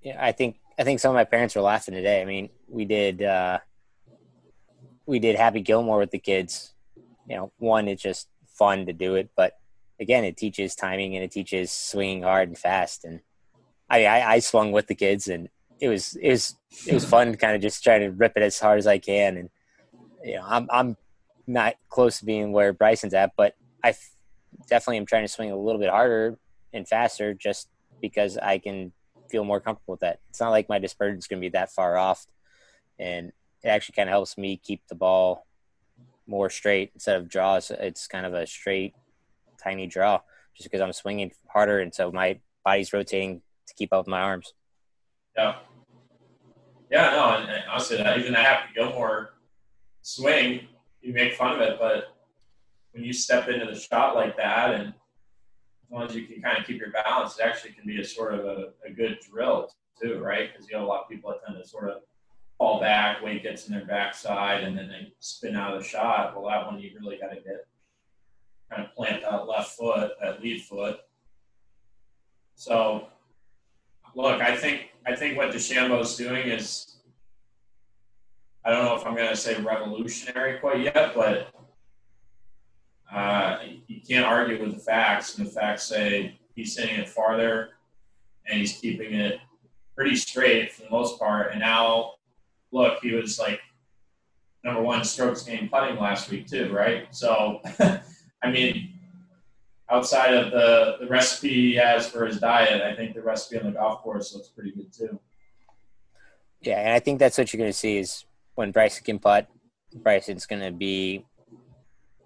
Yeah, 0.00 0.16
I 0.18 0.32
think 0.32 0.56
I 0.78 0.84
think 0.84 1.00
some 1.00 1.10
of 1.10 1.14
my 1.14 1.24
parents 1.24 1.54
were 1.54 1.62
laughing 1.62 1.94
today. 1.94 2.22
I 2.22 2.24
mean, 2.24 2.48
we 2.66 2.86
did 2.86 3.22
uh, 3.22 3.58
we 5.04 5.18
did 5.18 5.36
Happy 5.36 5.60
Gilmore 5.60 5.98
with 5.98 6.10
the 6.10 6.18
kids. 6.18 6.72
You 7.28 7.36
know, 7.36 7.52
one 7.58 7.88
it's 7.88 8.02
just 8.02 8.28
fun 8.46 8.86
to 8.86 8.92
do 8.92 9.16
it, 9.16 9.30
but 9.36 9.58
again, 10.00 10.24
it 10.24 10.36
teaches 10.36 10.74
timing 10.74 11.14
and 11.14 11.24
it 11.24 11.30
teaches 11.30 11.70
swinging 11.70 12.22
hard 12.22 12.48
and 12.48 12.56
fast. 12.56 13.04
And 13.04 13.20
I, 13.90 14.06
I, 14.06 14.32
I 14.34 14.38
swung 14.38 14.72
with 14.72 14.86
the 14.86 14.94
kids, 14.94 15.28
and 15.28 15.50
it 15.80 15.88
was 15.88 16.16
it 16.16 16.30
was 16.30 16.56
it 16.86 16.94
was 16.94 17.04
fun, 17.04 17.34
kind 17.36 17.54
of 17.54 17.62
just 17.62 17.82
trying 17.82 18.00
to 18.00 18.10
rip 18.10 18.32
it 18.36 18.42
as 18.42 18.58
hard 18.58 18.78
as 18.78 18.86
I 18.86 18.98
can. 18.98 19.36
And 19.36 19.50
you 20.24 20.36
know, 20.36 20.44
I'm 20.46 20.68
I'm 20.70 20.96
not 21.46 21.74
close 21.88 22.18
to 22.18 22.24
being 22.24 22.52
where 22.52 22.72
Bryson's 22.72 23.14
at, 23.14 23.32
but 23.36 23.54
I 23.82 23.94
definitely 24.68 24.98
am 24.98 25.06
trying 25.06 25.24
to 25.24 25.32
swing 25.32 25.50
a 25.50 25.56
little 25.56 25.80
bit 25.80 25.90
harder 25.90 26.38
and 26.72 26.86
faster, 26.86 27.34
just 27.34 27.68
because 28.00 28.36
I 28.36 28.58
can 28.58 28.92
feel 29.30 29.44
more 29.44 29.60
comfortable 29.60 29.94
with 29.94 30.00
that. 30.00 30.20
It's 30.30 30.40
not 30.40 30.50
like 30.50 30.68
my 30.68 30.78
dispersion 30.78 31.18
is 31.18 31.26
going 31.26 31.40
to 31.40 31.46
be 31.46 31.50
that 31.50 31.72
far 31.72 31.96
off, 31.96 32.26
and 32.98 33.32
it 33.62 33.68
actually 33.68 33.94
kind 33.94 34.08
of 34.08 34.12
helps 34.12 34.38
me 34.38 34.56
keep 34.56 34.82
the 34.88 34.94
ball 34.94 35.46
more 36.26 36.50
straight 36.50 36.90
instead 36.94 37.16
of 37.16 37.28
draws. 37.28 37.70
It's 37.70 38.06
kind 38.06 38.26
of 38.26 38.34
a 38.34 38.46
straight 38.46 38.94
tiny 39.62 39.86
draw 39.86 40.20
just 40.54 40.70
because 40.70 40.80
I'm 40.80 40.92
swinging 40.92 41.32
harder, 41.48 41.80
and 41.80 41.94
so 41.94 42.10
my 42.12 42.40
body's 42.64 42.92
rotating 42.92 43.42
to 43.66 43.74
keep 43.74 43.92
up 43.92 44.00
with 44.00 44.08
my 44.08 44.20
arms. 44.20 44.52
Yeah. 45.38 45.54
Yeah, 46.90 47.10
no, 47.10 47.36
and, 47.36 47.48
and 47.48 47.62
honestly, 47.70 47.98
that, 47.98 48.18
even 48.18 48.32
that 48.32 48.44
Happy 48.44 48.72
Gilmore 48.74 49.34
swing, 50.02 50.66
you 51.00 51.12
make 51.12 51.34
fun 51.34 51.54
of 51.54 51.60
it, 51.60 51.78
but 51.78 52.16
when 52.90 53.04
you 53.04 53.12
step 53.12 53.48
into 53.48 53.66
the 53.66 53.78
shot 53.78 54.16
like 54.16 54.36
that, 54.36 54.74
and 54.74 54.88
as 54.88 55.92
long 55.92 56.02
as 56.02 56.16
you 56.16 56.26
can 56.26 56.42
kind 56.42 56.58
of 56.58 56.66
keep 56.66 56.80
your 56.80 56.90
balance, 56.90 57.38
it 57.38 57.44
actually 57.44 57.70
can 57.70 57.86
be 57.86 58.00
a 58.00 58.04
sort 58.04 58.34
of 58.34 58.46
a, 58.46 58.70
a 58.84 58.90
good 58.90 59.18
drill 59.30 59.70
too, 60.02 60.18
right? 60.18 60.50
Because 60.52 60.68
you 60.68 60.76
have 60.76 60.84
a 60.84 60.88
lot 60.88 61.02
of 61.02 61.08
people 61.08 61.30
that 61.30 61.46
tend 61.46 61.62
to 61.62 61.68
sort 61.68 61.88
of 61.88 61.98
fall 62.56 62.80
back, 62.80 63.22
weight 63.22 63.44
gets 63.44 63.68
in 63.68 63.74
their 63.74 63.86
backside, 63.86 64.64
and 64.64 64.76
then 64.76 64.88
they 64.88 65.12
spin 65.20 65.54
out 65.54 65.76
of 65.76 65.82
the 65.82 65.88
shot. 65.88 66.34
Well, 66.34 66.50
that 66.50 66.66
one 66.66 66.80
you 66.80 66.90
really 66.98 67.18
got 67.18 67.28
to 67.28 67.36
get 67.36 67.64
kind 68.72 68.84
of 68.84 68.92
plant 68.96 69.22
that 69.22 69.46
left 69.46 69.76
foot, 69.76 70.12
that 70.20 70.42
lead 70.42 70.62
foot. 70.62 70.98
So, 72.56 73.06
look, 74.14 74.40
I 74.40 74.56
think 74.56 74.90
I 75.06 75.14
think 75.14 75.36
what 75.36 75.50
DeChambeau's 75.50 76.16
doing 76.16 76.48
is, 76.48 76.96
I 78.64 78.70
don't 78.70 78.84
know 78.84 78.96
if 78.96 79.06
I'm 79.06 79.14
going 79.14 79.30
to 79.30 79.36
say 79.36 79.60
revolutionary 79.60 80.58
quite 80.58 80.80
yet, 80.80 81.14
but 81.14 81.48
uh, 83.12 83.58
you 83.86 84.00
can't 84.06 84.26
argue 84.26 84.60
with 84.60 84.74
the 84.74 84.80
facts, 84.80 85.38
and 85.38 85.46
the 85.46 85.50
facts 85.50 85.84
say 85.84 86.38
he's 86.54 86.76
hitting 86.76 86.96
it 86.96 87.08
farther, 87.08 87.70
and 88.46 88.58
he's 88.60 88.74
keeping 88.74 89.14
it 89.14 89.40
pretty 89.96 90.16
straight 90.16 90.72
for 90.72 90.82
the 90.82 90.90
most 90.90 91.18
part. 91.18 91.52
And 91.52 91.60
now, 91.60 92.14
look, 92.70 92.98
he 93.02 93.14
was 93.14 93.38
like 93.38 93.60
number 94.64 94.82
one 94.82 95.04
strokes 95.04 95.42
gained 95.42 95.70
putting 95.70 95.96
last 95.96 96.30
week 96.30 96.46
too, 96.46 96.72
right? 96.72 97.06
So. 97.14 97.62
I 98.42 98.50
mean, 98.50 98.97
outside 99.90 100.34
of 100.34 100.50
the, 100.50 100.96
the 101.00 101.06
recipe 101.06 101.48
he 101.48 101.74
has 101.76 102.08
for 102.08 102.26
his 102.26 102.38
diet, 102.38 102.82
I 102.82 102.94
think 102.94 103.14
the 103.14 103.22
recipe 103.22 103.58
on 103.58 103.66
the 103.66 103.72
golf 103.72 104.02
course 104.02 104.34
looks 104.34 104.48
pretty 104.48 104.72
good 104.72 104.92
too. 104.92 105.20
Yeah, 106.60 106.80
and 106.80 106.92
I 106.92 106.98
think 106.98 107.18
that's 107.18 107.38
what 107.38 107.52
you're 107.52 107.58
going 107.58 107.70
to 107.70 107.76
see 107.76 107.98
is 107.98 108.24
when 108.54 108.72
Bryson 108.72 109.04
can 109.04 109.18
putt, 109.18 109.48
Bryson's 109.94 110.46
going 110.46 110.62
to 110.62 110.72
be 110.72 111.24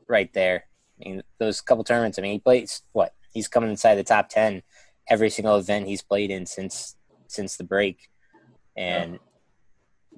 right 0.09 0.33
there. 0.33 0.64
I 1.00 1.09
mean, 1.09 1.23
those 1.38 1.61
couple 1.61 1.85
tournaments. 1.85 2.19
I 2.19 2.23
mean, 2.23 2.33
he 2.33 2.38
plays 2.38 2.83
what? 2.92 3.14
He's 3.33 3.49
coming 3.49 3.71
inside 3.71 3.97
the 3.97 4.04
top 4.04 4.28
ten 4.28 4.62
every 5.09 5.31
single 5.31 5.57
event 5.57 5.87
he's 5.87 6.02
played 6.02 6.31
in 6.31 6.47
since 6.47 6.97
since 7.26 7.57
the 7.57 7.64
break, 7.64 8.09
and 8.76 9.14
yeah. 9.14 9.19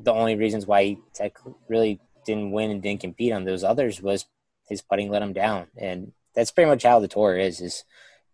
the 0.03 0.13
only 0.13 0.37
reasons 0.37 0.67
why 0.67 0.85
he 0.85 0.99
tech 1.15 1.37
really 1.69 2.01
didn't 2.27 2.51
win 2.51 2.71
and 2.71 2.83
didn't 2.83 3.01
compete 3.01 3.33
on 3.33 3.45
those 3.45 3.65
others 3.65 4.01
was 4.03 4.27
his 4.69 4.83
putting 4.83 5.11
let 5.11 5.23
him 5.23 5.33
down, 5.33 5.67
and 5.77 6.13
that's 6.35 6.50
pretty 6.50 6.71
much 6.71 6.83
how 6.83 7.00
the 7.00 7.09
tour 7.09 7.37
is. 7.37 7.61
Is 7.61 7.85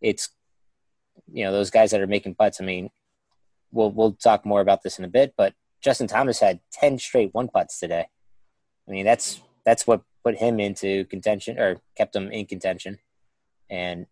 it's 0.00 0.30
you 1.32 1.44
know 1.44 1.52
those 1.52 1.70
guys 1.70 1.90
that 1.90 2.00
are 2.00 2.06
making 2.06 2.34
putts. 2.34 2.60
I 2.60 2.64
mean, 2.64 2.90
we'll 3.72 3.90
we'll 3.90 4.12
talk 4.12 4.44
more 4.44 4.60
about 4.60 4.82
this 4.82 4.98
in 4.98 5.04
a 5.04 5.08
bit, 5.08 5.34
but 5.36 5.54
Justin 5.82 6.06
Thomas 6.06 6.40
had 6.40 6.60
ten 6.72 6.98
straight 6.98 7.30
one 7.32 7.48
putts 7.48 7.78
today. 7.78 8.06
I 8.88 8.90
mean, 8.90 9.04
that's 9.04 9.40
that's 9.64 9.86
what 9.86 10.02
put 10.24 10.36
him 10.36 10.60
into 10.60 11.04
contention 11.06 11.58
or 11.58 11.80
kept 11.96 12.14
him 12.14 12.30
in 12.30 12.46
contention, 12.46 12.98
and 13.68 14.06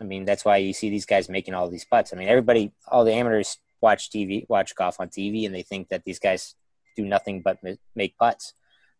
I 0.00 0.04
mean 0.04 0.24
that's 0.24 0.44
why 0.44 0.58
you 0.58 0.72
see 0.72 0.90
these 0.90 1.06
guys 1.06 1.28
making 1.28 1.54
all 1.54 1.68
these 1.68 1.84
putts. 1.84 2.12
I 2.12 2.16
mean, 2.16 2.28
everybody, 2.28 2.72
all 2.86 3.04
the 3.04 3.14
amateurs 3.14 3.58
watch 3.80 4.10
TV, 4.10 4.48
watch 4.48 4.74
golf 4.74 5.00
on 5.00 5.08
TV, 5.08 5.46
and 5.46 5.54
they 5.54 5.62
think 5.62 5.88
that 5.88 6.04
these 6.04 6.18
guys 6.18 6.54
do 6.96 7.04
nothing 7.04 7.42
but 7.42 7.58
make 7.94 8.16
putts. 8.18 8.54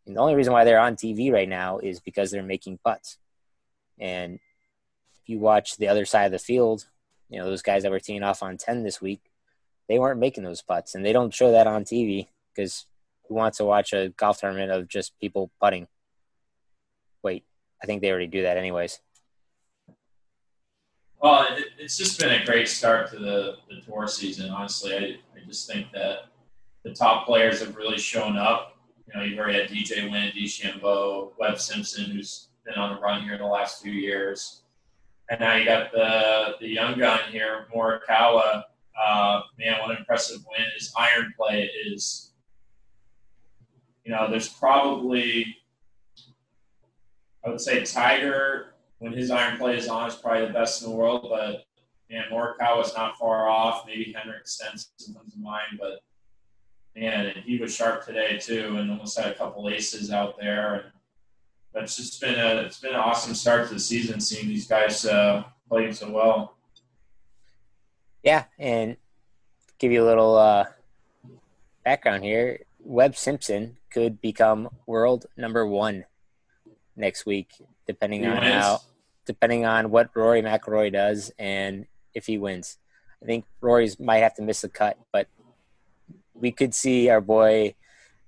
And 0.07 0.17
the 0.17 0.21
only 0.21 0.35
reason 0.35 0.53
why 0.53 0.65
they're 0.65 0.81
on 0.81 0.97
TV 0.97 1.33
right 1.33 1.49
now 1.49 1.79
is 1.79 2.01
because 2.01 2.31
they're 2.31 2.43
making 2.43 2.79
putts. 2.85 3.19
And 4.01 4.35
if 4.35 5.29
you 5.29 5.39
watch 5.39 5.77
the 5.77 5.89
other 5.89 6.05
side 6.05 6.27
of 6.27 6.33
the 6.33 6.39
field, 6.39 6.87
you 7.29 7.39
know, 7.39 7.47
those 7.47 7.63
guys 7.63 7.83
that 7.83 7.93
were 7.93 8.01
teeing 8.01 8.23
off 8.23 8.43
on 8.43 8.57
10 8.57 8.83
this 8.83 9.01
week, 9.01 9.21
they 9.89 9.99
weren't 9.99 10.21
making 10.21 10.45
those 10.45 10.63
putts. 10.63 10.95
And 10.95 11.05
they 11.05 11.13
don't 11.13 11.35
show 11.35 11.53
that 11.53 11.67
on 11.67 11.85
TV 11.85 12.29
because 12.55 12.87
who 13.29 13.35
wants 13.35 13.59
to 13.59 13.65
watch 13.65 13.93
a 13.93 14.11
golf 14.17 14.41
tournament 14.41 14.71
of 14.71 14.89
just 14.89 15.19
people 15.19 15.51
putting? 15.61 15.87
Wait, 17.23 17.45
I 17.83 17.87
think 17.87 18.01
they 18.01 18.11
already 18.11 18.27
do 18.27 18.43
that 18.43 18.57
anyways. 18.57 19.01
Well, 21.21 21.47
it, 21.57 21.67
it's 21.79 21.97
just 21.97 22.21
been 22.21 22.41
a 22.41 22.45
great 22.45 22.69
start 22.69 23.11
to 23.11 23.19
the, 23.19 23.57
the 23.69 23.81
tour 23.81 24.07
season. 24.07 24.51
Honestly, 24.51 24.95
I, 24.95 25.39
I 25.39 25.45
just 25.47 25.67
think 25.67 25.91
that 25.93 26.27
the 26.85 26.95
top 26.95 27.27
players 27.27 27.61
have 27.61 27.77
really 27.77 27.99
shown 27.99 28.37
up 28.39 28.79
you 29.09 29.19
know, 29.19 29.27
you've 29.27 29.39
already 29.39 29.59
had 29.59 29.71
DJ 29.71 30.11
Wynn, 30.11 30.33
DeChambeau, 30.33 31.33
Webb 31.39 31.59
Simpson, 31.59 32.05
who's 32.05 32.48
been 32.69 32.79
on 32.79 32.95
the 32.95 33.01
run 33.01 33.23
here 33.23 33.35
in 33.35 33.41
the 33.41 33.47
last 33.47 33.83
few 33.83 33.93
years. 33.93 34.63
And 35.31 35.41
now 35.41 35.57
you 35.57 35.65
got 35.65 35.93
the 35.93 36.57
the 36.61 36.69
young 36.69 36.99
gun 36.99 37.21
here, 37.31 37.67
Morikawa. 37.75 38.65
Uh, 38.99 39.43
man, 39.59 39.79
what 39.81 39.91
an 39.91 39.99
impressive 39.99 40.41
win! 40.51 40.67
His 40.75 40.93
iron 40.97 41.33
play 41.37 41.71
is, 41.87 42.33
you 44.05 44.11
know, 44.11 44.29
there's 44.29 44.49
probably, 44.49 45.57
I 47.45 47.51
would 47.51 47.61
say 47.61 47.85
Tiger 47.85 48.75
when 48.99 49.13
his 49.13 49.31
iron 49.31 49.59
play 49.59 49.77
is 49.77 49.87
on 49.89 50.09
is 50.09 50.17
probably 50.17 50.47
the 50.47 50.53
best 50.53 50.83
in 50.83 50.91
the 50.91 50.97
world. 50.97 51.27
But 51.31 51.67
man, 52.11 52.25
Morikawa 52.33 52.85
is 52.85 52.95
not 52.97 53.19
far 53.19 53.49
off. 53.49 53.85
Maybe 53.87 54.13
Henrik 54.17 54.49
Stenson 54.49 55.15
comes 55.15 55.35
to 55.35 55.39
mind, 55.39 55.79
but 55.79 56.01
man, 56.97 57.35
he 57.45 57.59
was 57.59 57.75
sharp 57.75 58.05
today 58.05 58.39
too, 58.39 58.77
and 58.79 58.91
almost 58.91 59.19
had 59.19 59.31
a 59.31 59.35
couple 59.35 59.69
aces 59.69 60.11
out 60.11 60.39
there. 60.41 60.75
And 60.75 60.85
it's 61.75 61.97
just 61.97 62.21
been 62.21 62.39
a 62.39 62.63
it's 62.63 62.79
been 62.79 62.95
an 62.95 63.01
awesome 63.01 63.35
start 63.35 63.69
to 63.69 63.75
the 63.75 63.81
season, 63.81 64.21
seeing 64.21 64.49
these 64.49 64.67
guys 64.67 65.05
uh, 65.07 65.45
playing 65.69 65.93
so 65.93 66.11
well. 66.11 66.57
Yeah, 68.23 68.45
and 68.59 68.97
give 69.79 69.93
you 69.93 70.05
a 70.05 70.07
little 70.07 70.37
uh, 70.37 70.67
background 71.85 72.25
here. 72.25 72.61
Webb 72.81 73.17
Simpson 73.17 73.77
could 73.91 74.21
become 74.21 74.69
world 74.87 75.27
number 75.37 75.67
one 75.67 76.05
next 76.97 77.27
week, 77.27 77.53
depending 77.87 78.23
he 78.23 78.29
on 78.29 78.41
wins. 78.41 78.55
how, 78.55 78.81
depending 79.25 79.65
on 79.65 79.91
what 79.91 80.11
Rory 80.15 80.43
McIlroy 80.43 80.93
does 80.93 81.31
and 81.39 81.87
if 82.15 82.27
he 82.27 82.39
wins. 82.39 82.79
I 83.23 83.27
think 83.27 83.45
Rory's 83.61 83.99
might 83.99 84.19
have 84.19 84.35
to 84.37 84.43
miss 84.43 84.61
the 84.61 84.69
cut, 84.69 84.99
but 85.13 85.29
we 86.35 86.53
could 86.53 86.75
see 86.75 87.09
our 87.09 87.21
boy 87.21 87.75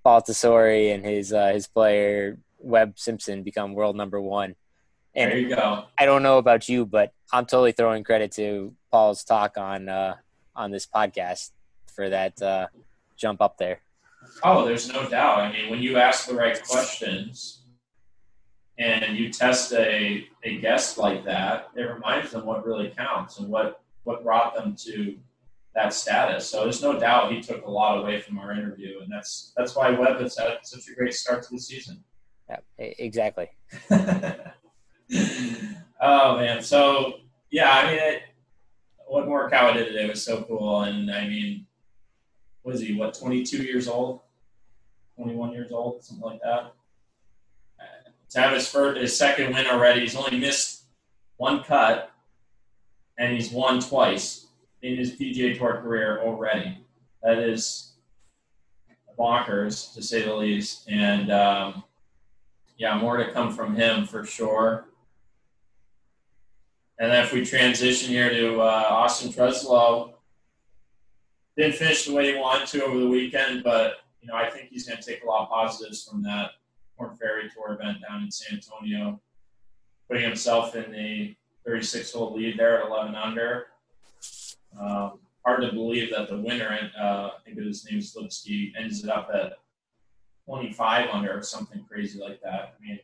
Paul 0.02 0.22
Tesori 0.22 0.94
and 0.94 1.04
his 1.04 1.32
uh, 1.32 1.52
his 1.52 1.66
player 1.66 2.38
Webb 2.60 2.98
Simpson 2.98 3.42
become 3.42 3.74
world 3.74 3.96
number 3.96 4.20
one. 4.20 4.54
And 5.14 5.32
there 5.32 5.38
you 5.38 5.48
go. 5.48 5.86
I 5.98 6.04
don't 6.04 6.22
know 6.22 6.38
about 6.38 6.68
you, 6.68 6.86
but 6.86 7.12
I'm 7.32 7.46
totally 7.46 7.72
throwing 7.72 8.04
credit 8.04 8.32
to 8.32 8.74
Paul's 8.92 9.24
talk 9.24 9.58
on 9.58 9.88
uh, 9.88 10.14
on 10.54 10.70
this 10.70 10.86
podcast 10.86 11.50
for 11.94 12.08
that 12.08 12.40
uh, 12.40 12.68
jump 13.16 13.40
up 13.40 13.58
there. 13.58 13.80
Oh, 14.42 14.64
there's 14.64 14.92
no 14.92 15.08
doubt. 15.08 15.40
I 15.40 15.52
mean, 15.52 15.70
when 15.70 15.82
you 15.82 15.96
ask 15.96 16.28
the 16.28 16.34
right 16.34 16.62
questions 16.62 17.62
and 18.78 19.16
you 19.16 19.30
test 19.32 19.72
a, 19.72 20.26
a 20.44 20.58
guest 20.58 20.98
like 20.98 21.24
that, 21.24 21.70
it 21.74 21.82
reminds 21.82 22.30
them 22.30 22.46
what 22.46 22.66
really 22.66 22.90
counts 22.90 23.38
and 23.38 23.48
what, 23.48 23.82
what 24.04 24.22
brought 24.22 24.54
them 24.54 24.74
to 24.84 25.16
that 25.74 25.92
status. 25.92 26.48
So 26.48 26.64
there's 26.64 26.82
no 26.82 26.98
doubt 26.98 27.32
he 27.32 27.40
took 27.40 27.64
a 27.64 27.70
lot 27.70 27.98
away 27.98 28.20
from 28.20 28.38
our 28.38 28.52
interview, 28.52 29.00
and 29.00 29.10
that's 29.10 29.52
that's 29.56 29.76
why 29.76 29.90
Webb 29.90 30.20
has 30.20 30.36
had 30.36 30.58
such 30.62 30.88
a 30.88 30.94
great 30.94 31.14
start 31.14 31.42
to 31.44 31.50
the 31.52 31.60
season. 31.60 32.02
Yeah, 32.50 32.58
exactly. 32.78 33.48
oh 36.00 36.36
man, 36.36 36.62
so 36.62 37.14
yeah, 37.50 37.70
I 37.70 37.86
mean, 37.86 37.98
it, 37.98 38.22
what 39.06 39.26
Morikawa 39.26 39.74
did 39.74 39.86
today 39.86 40.08
was 40.08 40.22
so 40.24 40.42
cool, 40.42 40.82
and 40.82 41.10
I 41.10 41.28
mean, 41.28 41.66
was 42.64 42.80
he 42.80 42.94
what 42.94 43.14
22 43.14 43.62
years 43.62 43.86
old, 43.86 44.20
21 45.16 45.52
years 45.52 45.70
old, 45.70 46.02
something 46.02 46.24
like 46.24 46.40
that. 46.42 46.72
To 48.30 48.40
have 48.40 48.52
his 48.52 48.68
first, 48.68 49.00
his 49.00 49.16
second 49.16 49.52
win 49.52 49.66
already, 49.66 50.00
he's 50.00 50.14
only 50.16 50.38
missed 50.38 50.84
one 51.36 51.62
cut, 51.64 52.10
and 53.18 53.32
he's 53.32 53.50
won 53.50 53.80
twice 53.80 54.46
in 54.82 54.96
his 54.96 55.16
PGA 55.16 55.58
Tour 55.58 55.80
career 55.82 56.20
already. 56.22 56.78
That 57.22 57.38
is 57.38 57.92
bonkers 59.18 59.92
to 59.94 60.02
say 60.02 60.22
the 60.22 60.34
least, 60.34 60.88
and 60.88 61.30
um, 61.30 61.84
yeah, 62.80 62.96
more 62.96 63.18
to 63.18 63.30
come 63.30 63.52
from 63.52 63.76
him 63.76 64.06
for 64.06 64.24
sure. 64.24 64.86
And 66.98 67.12
then 67.12 67.22
if 67.22 67.30
we 67.30 67.44
transition 67.44 68.08
here 68.08 68.30
to 68.30 68.58
uh, 68.60 68.86
Austin 68.88 69.30
Treslow, 69.30 70.14
didn't 71.58 71.74
finish 71.74 72.06
the 72.06 72.14
way 72.14 72.32
he 72.32 72.38
wanted 72.38 72.66
to 72.68 72.84
over 72.84 72.98
the 72.98 73.06
weekend, 73.06 73.62
but 73.62 73.96
you 74.22 74.28
know 74.28 74.34
I 74.34 74.48
think 74.48 74.70
he's 74.70 74.88
going 74.88 74.98
to 74.98 75.06
take 75.06 75.22
a 75.22 75.26
lot 75.26 75.42
of 75.42 75.50
positives 75.50 76.04
from 76.04 76.22
that 76.22 76.52
Korn 76.96 77.14
Ferry 77.16 77.50
Tour 77.50 77.74
event 77.74 77.98
down 78.08 78.22
in 78.22 78.30
San 78.30 78.56
Antonio, 78.56 79.20
putting 80.08 80.24
himself 80.24 80.74
in 80.74 80.90
the 80.90 81.36
36-hole 81.68 82.34
lead 82.34 82.58
there 82.58 82.80
at 82.80 82.86
11 82.86 83.14
under. 83.14 83.66
Um, 84.80 85.18
hard 85.44 85.60
to 85.60 85.72
believe 85.72 86.10
that 86.12 86.28
the 86.30 86.38
winner, 86.38 86.90
uh, 86.98 87.04
I 87.04 87.30
think 87.44 87.58
his 87.58 87.84
name 87.84 87.98
is 87.98 88.16
Lipsky, 88.16 88.72
ends 88.78 89.04
it 89.04 89.10
up 89.10 89.28
at 89.34 89.58
25 90.50 91.10
under 91.10 91.38
or 91.38 91.42
something 91.42 91.84
crazy 91.88 92.18
like 92.18 92.42
that. 92.42 92.74
I 92.76 92.84
mean, 92.84 92.98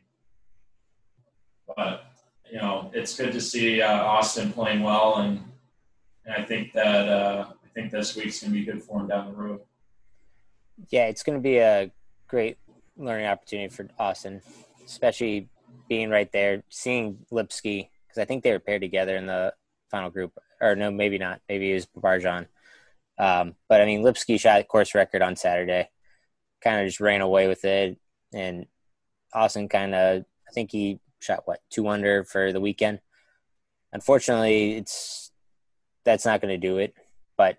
but 1.77 2.11
you 2.51 2.57
know, 2.57 2.91
it's 2.93 3.15
good 3.15 3.31
to 3.31 3.39
see 3.39 3.81
uh, 3.81 4.03
Austin 4.03 4.51
playing 4.51 4.81
well, 4.81 5.15
and 5.17 5.41
and 6.25 6.35
I 6.35 6.45
think 6.45 6.73
that 6.73 7.07
uh, 7.07 7.45
I 7.49 7.69
think 7.73 7.91
this 7.91 8.17
week's 8.17 8.41
gonna 8.41 8.51
be 8.51 8.65
good 8.65 8.83
for 8.83 8.99
him 8.99 9.07
down 9.07 9.31
the 9.31 9.33
road. 9.33 9.61
Yeah, 10.89 11.05
it's 11.05 11.23
gonna 11.23 11.39
be 11.39 11.57
a 11.57 11.89
great 12.27 12.57
learning 12.97 13.27
opportunity 13.27 13.73
for 13.73 13.87
Austin, 13.97 14.41
especially 14.85 15.47
being 15.87 16.09
right 16.09 16.31
there, 16.33 16.63
seeing 16.69 17.25
Lipsky 17.31 17.89
because 18.07 18.21
I 18.21 18.25
think 18.25 18.43
they 18.43 18.51
were 18.51 18.59
paired 18.59 18.81
together 18.81 19.15
in 19.15 19.25
the 19.25 19.53
final 19.89 20.09
group, 20.09 20.37
or 20.59 20.75
no, 20.75 20.91
maybe 20.91 21.17
not. 21.17 21.39
Maybe 21.47 21.71
it 21.71 21.75
was 21.75 21.85
Barjon. 21.85 22.47
Um, 23.17 23.55
but 23.69 23.79
I 23.79 23.85
mean, 23.85 24.03
Lipsky 24.03 24.37
shot 24.37 24.67
course 24.67 24.93
record 24.93 25.21
on 25.21 25.37
Saturday, 25.37 25.89
kind 26.63 26.81
of 26.81 26.87
just 26.87 26.99
ran 26.99 27.21
away 27.21 27.47
with 27.47 27.65
it, 27.65 27.97
and 28.33 28.65
Austin 29.33 29.69
kind 29.69 29.93
of, 29.95 30.25
I 30.47 30.51
think 30.53 30.71
he 30.71 30.99
shot 31.19 31.43
what 31.45 31.61
two 31.69 31.87
under 31.87 32.23
for 32.23 32.51
the 32.51 32.61
weekend. 32.61 32.99
Unfortunately, 33.93 34.75
it's 34.75 35.31
that's 36.03 36.25
not 36.25 36.41
going 36.41 36.53
to 36.53 36.67
do 36.67 36.77
it. 36.77 36.93
But 37.37 37.57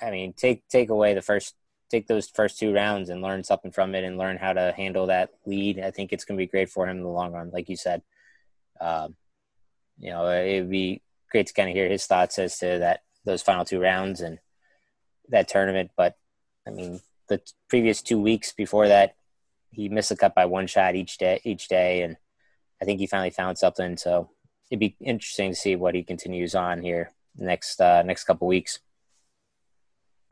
I 0.00 0.10
mean, 0.10 0.32
take 0.32 0.66
take 0.68 0.90
away 0.90 1.14
the 1.14 1.22
first 1.22 1.54
take 1.90 2.06
those 2.06 2.28
first 2.28 2.58
two 2.58 2.72
rounds 2.72 3.08
and 3.08 3.22
learn 3.22 3.42
something 3.42 3.70
from 3.70 3.94
it 3.94 4.04
and 4.04 4.18
learn 4.18 4.36
how 4.36 4.52
to 4.52 4.74
handle 4.76 5.06
that 5.06 5.30
lead. 5.46 5.80
I 5.80 5.90
think 5.90 6.12
it's 6.12 6.24
going 6.24 6.36
to 6.36 6.42
be 6.42 6.46
great 6.46 6.68
for 6.68 6.86
him 6.86 6.98
in 6.98 7.02
the 7.02 7.08
long 7.08 7.32
run, 7.32 7.50
like 7.50 7.68
you 7.68 7.76
said. 7.76 8.02
Um, 8.80 9.16
you 9.98 10.10
know, 10.10 10.28
it 10.28 10.60
would 10.60 10.70
be 10.70 11.02
great 11.30 11.46
to 11.46 11.54
kind 11.54 11.68
of 11.68 11.74
hear 11.74 11.88
his 11.88 12.06
thoughts 12.06 12.38
as 12.38 12.58
to 12.58 12.78
that 12.78 13.02
those 13.24 13.42
final 13.42 13.64
two 13.64 13.80
rounds 13.80 14.20
and 14.20 14.38
that 15.30 15.48
tournament. 15.48 15.90
But 15.96 16.16
I 16.66 16.70
mean, 16.70 17.00
the 17.28 17.40
previous 17.68 18.02
two 18.02 18.20
weeks 18.20 18.52
before 18.52 18.88
that, 18.88 19.14
he 19.70 19.88
missed 19.88 20.10
a 20.10 20.16
cut 20.16 20.34
by 20.34 20.46
one 20.46 20.66
shot 20.66 20.94
each 20.94 21.18
day, 21.18 21.40
each 21.44 21.68
day, 21.68 22.02
and 22.02 22.16
I 22.80 22.84
think 22.84 23.00
he 23.00 23.06
finally 23.06 23.30
found 23.30 23.58
something. 23.58 23.96
So 23.96 24.30
it'd 24.70 24.80
be 24.80 24.96
interesting 25.00 25.52
to 25.52 25.56
see 25.56 25.76
what 25.76 25.94
he 25.94 26.02
continues 26.02 26.54
on 26.54 26.82
here 26.82 27.12
next 27.36 27.80
uh, 27.80 28.02
next 28.02 28.24
couple 28.24 28.48
weeks. 28.48 28.80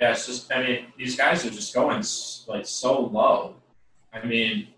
Yeah, 0.00 0.12
it's 0.12 0.26
just 0.26 0.52
I 0.52 0.62
mean 0.62 0.86
these 0.98 1.16
guys 1.16 1.44
are 1.44 1.50
just 1.50 1.74
going 1.74 2.02
like 2.48 2.66
so 2.66 3.00
low. 3.00 3.54
I 4.12 4.24
mean, 4.24 4.68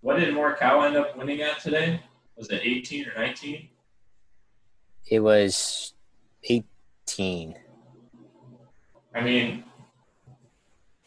what 0.00 0.18
did 0.18 0.34
Morikawa 0.34 0.86
end 0.86 0.96
up 0.96 1.16
winning 1.16 1.42
at 1.42 1.60
today? 1.60 2.00
Was 2.36 2.48
it 2.50 2.62
18 2.62 3.08
or 3.08 3.14
19? 3.14 3.68
It 5.06 5.20
was 5.20 5.92
18. 6.44 7.58
I 9.14 9.20
mean, 9.20 9.64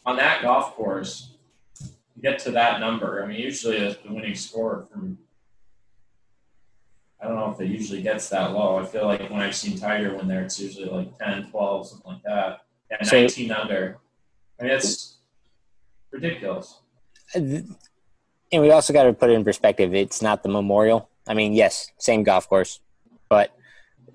on 0.06 0.18
that 0.18 0.41
golf 0.41 0.76
course, 0.76 1.32
you 1.82 2.22
get 2.22 2.39
to 2.39 2.52
that 2.52 2.80
number. 2.80 3.24
I 3.24 3.28
mean, 3.28 3.39
usually 3.39 3.78
the 3.78 3.98
winning 4.08 4.36
score 4.36 4.88
from 4.91 5.18
I 7.22 7.28
don't 7.28 7.38
know 7.38 7.52
if 7.52 7.60
it 7.60 7.72
usually 7.72 8.04
gets 8.04 8.30
that 8.30 8.52
low. 8.52 8.78
I 8.78 8.86
feel 8.86 9.06
like 9.06 9.30
when 9.32 9.41
I've 9.41 9.56
seen 9.56 9.80
Tiger 9.80 10.15
win 10.15 10.28
there, 10.28 10.44
it's 10.44 10.60
usually 10.60 10.86
like 10.86 11.18
10, 11.18 11.50
12, 11.50 11.88
something 11.88 12.12
like 12.12 12.24
that. 12.24 12.62
So, 13.04 13.20
19 13.20 13.52
under. 13.52 13.98
I 14.60 14.63
mean, 14.63 14.72
it's 14.74 15.18
ridiculous. 16.12 16.82
And 17.34 17.76
we 18.52 18.70
also 18.70 18.94
got 18.94 19.04
to 19.04 19.13
put 19.13 19.32
it 19.32 19.34
in 19.34 19.44
perspective. 19.44 19.96
It's 19.96 20.22
not 20.22 20.44
the 20.44 20.50
Memorial. 20.50 21.10
I 21.28 21.34
mean, 21.34 21.54
yes, 21.54 21.91
same 21.98 22.22
golf 22.22 22.48
course, 22.48 22.80
but 23.28 23.58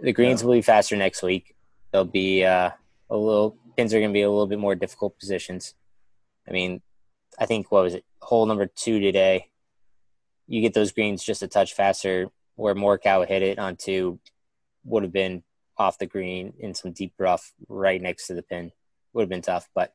the 0.00 0.12
greens 0.12 0.42
yeah. 0.42 0.46
will 0.46 0.54
be 0.54 0.62
faster 0.62 0.94
next 0.94 1.22
week. 1.22 1.56
They'll 1.90 2.04
be 2.04 2.44
uh, 2.44 2.70
a 3.10 3.16
little 3.16 3.56
pins 3.76 3.92
are 3.92 3.98
going 3.98 4.10
to 4.10 4.14
be 4.14 4.22
a 4.22 4.30
little 4.30 4.46
bit 4.46 4.58
more 4.58 4.74
difficult 4.74 5.18
positions. 5.18 5.74
I 6.48 6.52
mean, 6.52 6.82
I 7.38 7.46
think 7.46 7.70
what 7.70 7.84
was 7.84 7.94
it? 7.94 8.04
Hole 8.20 8.46
number 8.46 8.66
two 8.66 9.00
today. 9.00 9.46
You 10.46 10.60
get 10.60 10.74
those 10.74 10.92
greens 10.92 11.22
just 11.22 11.42
a 11.42 11.48
touch 11.48 11.74
faster 11.74 12.28
where 12.56 12.74
Morikawa 12.74 13.26
hit 13.26 13.42
it 13.42 13.58
onto 13.58 14.18
would 14.84 15.02
have 15.02 15.12
been 15.12 15.42
off 15.78 15.98
the 15.98 16.06
green 16.06 16.52
in 16.58 16.74
some 16.74 16.92
deep 16.92 17.14
rough 17.18 17.52
right 17.68 18.00
next 18.02 18.26
to 18.26 18.34
the 18.34 18.42
pin. 18.42 18.72
Would 19.12 19.22
have 19.22 19.28
been 19.28 19.42
tough, 19.42 19.68
but 19.74 19.92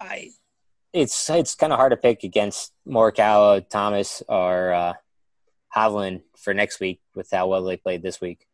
I 0.00 0.30
it's 0.94 1.28
it's 1.28 1.54
kind 1.56 1.72
of 1.72 1.78
hard 1.78 1.90
to 1.90 1.96
pick 1.96 2.22
against 2.22 2.72
Morikawa, 2.88 3.68
Thomas, 3.68 4.22
or 4.28 4.72
uh, 4.72 4.92
Hovland 5.76 6.22
for 6.38 6.54
next 6.54 6.80
week 6.80 7.00
with 7.14 7.28
how 7.32 7.48
well 7.48 7.64
they 7.64 7.76
played 7.76 8.02
this 8.02 8.20
week. 8.20 8.46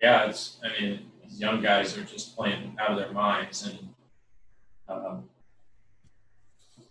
Yeah, 0.00 0.26
it's. 0.26 0.58
I 0.64 0.80
mean, 0.80 1.10
these 1.22 1.40
young 1.40 1.60
guys 1.60 1.98
are 1.98 2.04
just 2.04 2.36
playing 2.36 2.76
out 2.80 2.92
of 2.92 2.98
their 2.98 3.12
minds, 3.12 3.66
and 3.66 3.90
um, 4.90 5.24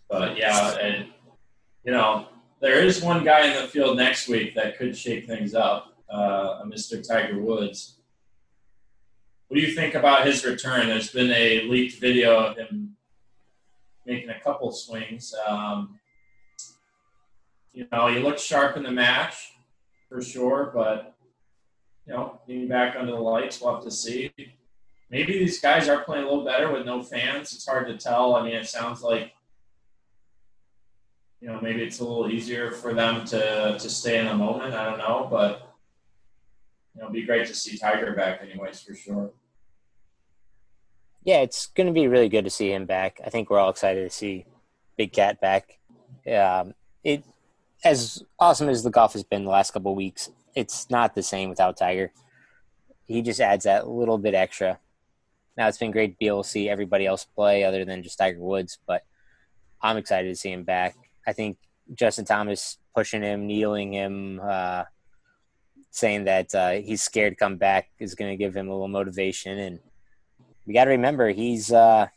but 0.10 0.38
yeah, 0.38 0.76
and 0.78 1.08
you 1.84 1.92
know, 1.92 2.28
there 2.60 2.84
is 2.84 3.02
one 3.02 3.24
guy 3.24 3.48
in 3.48 3.62
the 3.62 3.68
field 3.68 3.98
next 3.98 4.28
week 4.28 4.56
that 4.56 4.78
could 4.78 4.98
shake 4.98 5.28
things 5.28 5.54
up, 5.54 5.94
uh, 6.10 6.64
Mr. 6.64 7.06
Tiger 7.06 7.40
Woods. 7.40 7.98
What 9.48 9.60
do 9.60 9.62
you 9.66 9.74
think 9.74 9.96
about 9.96 10.26
his 10.26 10.46
return? 10.46 10.88
There's 10.88 11.12
been 11.12 11.32
a 11.32 11.64
leaked 11.64 12.00
video 12.00 12.38
of 12.38 12.58
him 12.58 12.96
making 14.06 14.30
a 14.30 14.40
couple 14.40 14.72
swings. 14.72 15.34
Um, 15.48 16.00
you 17.74 17.88
know, 17.92 18.08
he 18.08 18.20
looked 18.20 18.40
sharp 18.40 18.78
in 18.78 18.84
the 18.84 18.92
match 18.92 19.54
for 20.08 20.22
sure, 20.22 20.72
but 20.74 21.16
you 22.06 22.14
know, 22.14 22.40
being 22.48 22.68
back 22.68 22.96
under 22.98 23.12
the 23.12 23.20
lights, 23.20 23.62
we'll 23.62 23.76
have 23.76 23.84
to 23.84 23.92
see. 23.92 24.32
Maybe 25.10 25.40
these 25.40 25.60
guys 25.60 25.90
are 25.90 26.04
playing 26.04 26.26
a 26.26 26.28
little 26.28 26.46
better 26.46 26.72
with 26.72 26.86
no 26.86 27.02
fans. 27.02 27.54
It's 27.54 27.68
hard 27.68 27.88
to 27.88 27.98
tell. 27.98 28.36
I 28.36 28.44
mean, 28.44 28.54
it 28.54 28.68
sounds 28.68 29.02
like 29.02 29.34
you 31.42 31.48
know, 31.48 31.60
maybe 31.62 31.82
it's 31.82 32.00
a 32.00 32.04
little 32.04 32.30
easier 32.30 32.72
for 32.72 32.94
them 32.94 33.26
to 33.26 33.78
to 33.80 33.90
stay 33.90 34.18
in 34.20 34.26
the 34.26 34.36
moment. 34.36 34.74
I 34.74 34.86
don't 34.86 34.98
know, 34.98 35.28
but 35.30 35.74
you 36.94 37.02
know, 37.02 37.08
it'd 37.08 37.14
be 37.14 37.24
great 37.24 37.48
to 37.48 37.56
see 37.56 37.78
Tiger 37.78 38.14
back, 38.14 38.42
anyways, 38.42 38.82
for 38.82 38.94
sure. 38.94 39.32
Yeah, 41.24 41.42
it's 41.42 41.68
going 41.68 41.88
to 41.88 41.94
be 41.94 42.08
really 42.08 42.30
good 42.30 42.46
to 42.46 42.50
see 42.50 42.72
him 42.72 42.86
back. 42.86 43.20
I 43.26 43.30
think 43.30 43.50
we're 43.50 43.60
all 43.60 43.70
excited 43.70 44.10
to 44.10 44.16
see 44.16 44.46
Big 44.98 45.14
Cat 45.14 45.40
back. 45.40 45.80
Um, 46.28 46.74
it 47.04 47.24
as 47.84 48.24
awesome 48.40 48.68
as 48.68 48.84
the 48.84 48.90
golf 48.90 49.14
has 49.14 49.24
been 49.24 49.46
the 49.46 49.50
last 49.50 49.72
couple 49.72 49.96
weeks, 49.96 50.30
it's 50.56 50.90
not 50.90 51.16
the 51.16 51.24
same 51.24 51.50
without 51.50 51.78
Tiger. 51.78 52.12
He 53.06 53.22
just 53.22 53.40
adds 53.40 53.64
that 53.64 53.88
little 53.88 54.18
bit 54.18 54.34
extra. 54.34 54.80
Now 55.60 55.68
it's 55.68 55.78
been 55.78 55.92
great 55.92 56.12
to 56.14 56.18
be 56.18 56.28
able 56.28 56.44
to 56.44 56.50
see 56.50 56.70
everybody 56.70 57.06
else 57.06 57.26
play 57.26 57.66
other 57.66 57.84
than 57.84 58.02
just 58.02 58.18
Tiger 58.18 58.40
Woods, 58.40 58.80
but 58.88 59.04
I'm 59.82 59.98
excited 59.98 60.30
to 60.30 60.36
see 60.36 60.54
him 60.54 60.64
back. 60.64 60.96
I 61.28 61.34
think 61.34 61.58
Justin 61.94 62.24
Thomas 62.24 62.78
pushing 62.96 63.22
him, 63.22 63.46
kneeling 63.46 63.92
him, 63.92 64.40
uh, 64.42 64.86
saying 65.92 66.24
that 66.24 66.56
uh, 66.56 66.72
he's 66.72 67.02
scared 67.02 67.34
to 67.34 67.36
come 67.36 67.58
back 67.58 67.90
is 68.00 68.16
going 68.16 68.32
to 68.32 68.38
give 68.38 68.56
him 68.56 68.70
a 68.70 68.72
little 68.72 68.88
motivation. 68.88 69.58
And 69.58 69.80
we 70.66 70.74
got 70.74 70.86
to 70.86 70.92
remember, 70.92 71.30
he's 71.30 71.74
uh, 71.74 72.08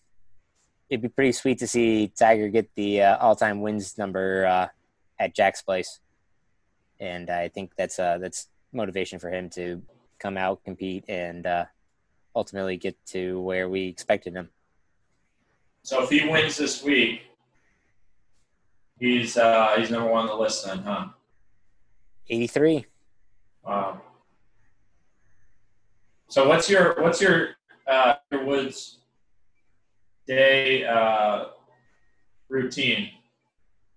it'd 0.89 1.03
be 1.03 1.09
pretty 1.09 1.33
sweet 1.33 1.59
to 1.59 1.67
see 1.67 2.13
Tiger 2.17 2.49
get 2.49 2.73
the 2.77 3.03
uh, 3.03 3.17
all-time 3.19 3.61
wins 3.61 3.99
number 3.99 4.47
uh, 4.47 4.69
at 5.19 5.35
Jack's 5.35 5.63
place, 5.63 5.99
and 7.01 7.29
I 7.29 7.49
think 7.49 7.73
that's 7.77 7.99
uh, 7.99 8.19
that's 8.19 8.47
motivation 8.73 9.19
for 9.19 9.31
him 9.31 9.51
to 9.51 9.83
come 10.21 10.37
out, 10.37 10.63
compete, 10.63 11.07
and 11.09 11.45
ultimately 12.35 12.77
get 12.77 12.97
to 13.07 13.41
where 13.41 13.69
we 13.69 13.87
expected 13.89 14.35
him. 14.35 14.49
So 15.83 16.03
if 16.03 16.11
he 16.11 16.29
wins 16.29 16.57
this 16.57 16.83
week, 16.83 17.23
he's 18.99 19.37
uh, 19.37 19.75
he's 19.77 19.91
number 19.91 20.11
one 20.11 20.23
on 20.23 20.27
the 20.29 20.35
list 20.35 20.65
then, 20.65 20.79
huh? 20.79 21.09
83. 22.29 22.87
Wow. 23.65 24.01
So 26.29 26.49
what's 26.49 26.71
your 26.71 27.01
what's 27.03 27.21
your 27.21 27.51
uh, 27.87 28.15
your 28.31 28.45
Woods 28.45 28.99
day 30.27 30.85
uh, 30.85 31.47
routine? 32.49 33.11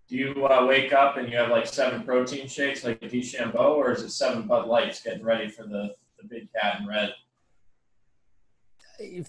Do 0.08 0.18
you 0.18 0.46
uh, 0.46 0.66
wake 0.66 0.94
up 0.94 1.18
and 1.18 1.32
you 1.32 1.38
have 1.38 1.50
like 1.50 1.66
seven 1.66 2.04
protein 2.04 2.48
shakes 2.48 2.84
like 2.84 3.02
a 3.02 3.08
DeChambeau, 3.08 3.76
or 3.78 3.92
is 3.92 4.04
it 4.04 4.12
seven 4.12 4.44
Bud 4.48 4.68
Lights 4.68 5.02
getting 5.02 5.24
ready 5.24 5.50
for 5.50 5.64
the, 5.64 5.96
the 6.20 6.28
big 6.28 6.48
cat 6.54 6.82
in 6.82 6.88
red? 6.88 7.14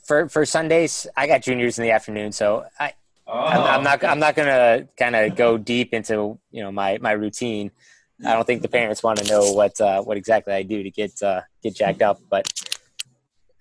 For 0.05 0.29
for 0.29 0.45
Sundays, 0.47 1.07
I 1.17 1.27
got 1.27 1.43
juniors 1.43 1.79
in 1.79 1.83
the 1.85 1.91
afternoon, 1.91 2.33
so 2.33 2.67
I 2.79 2.95
Oh, 3.29 3.33
I'm, 3.41 3.61
I'm 3.63 3.83
not 3.83 4.05
I'm 4.05 4.19
not 4.21 4.37
gonna 4.37 4.87
kind 4.97 5.17
of 5.17 5.35
go 5.35 5.59
deep 5.59 5.93
into 5.93 6.39
you 6.53 6.63
know 6.63 6.71
my 6.71 6.99
my 6.99 7.11
routine. 7.13 7.73
I 8.25 8.33
don't 8.33 8.47
think 8.47 8.63
the 8.63 8.69
parents 8.69 9.03
want 9.03 9.19
to 9.19 9.29
know 9.29 9.53
what 9.53 9.81
uh, 9.81 10.01
what 10.03 10.17
exactly 10.17 10.55
I 10.55 10.63
do 10.63 10.83
to 10.83 10.91
get 10.91 11.21
uh, 11.23 11.41
get 11.63 11.75
jacked 11.75 12.03
up, 12.03 12.21
but 12.31 12.47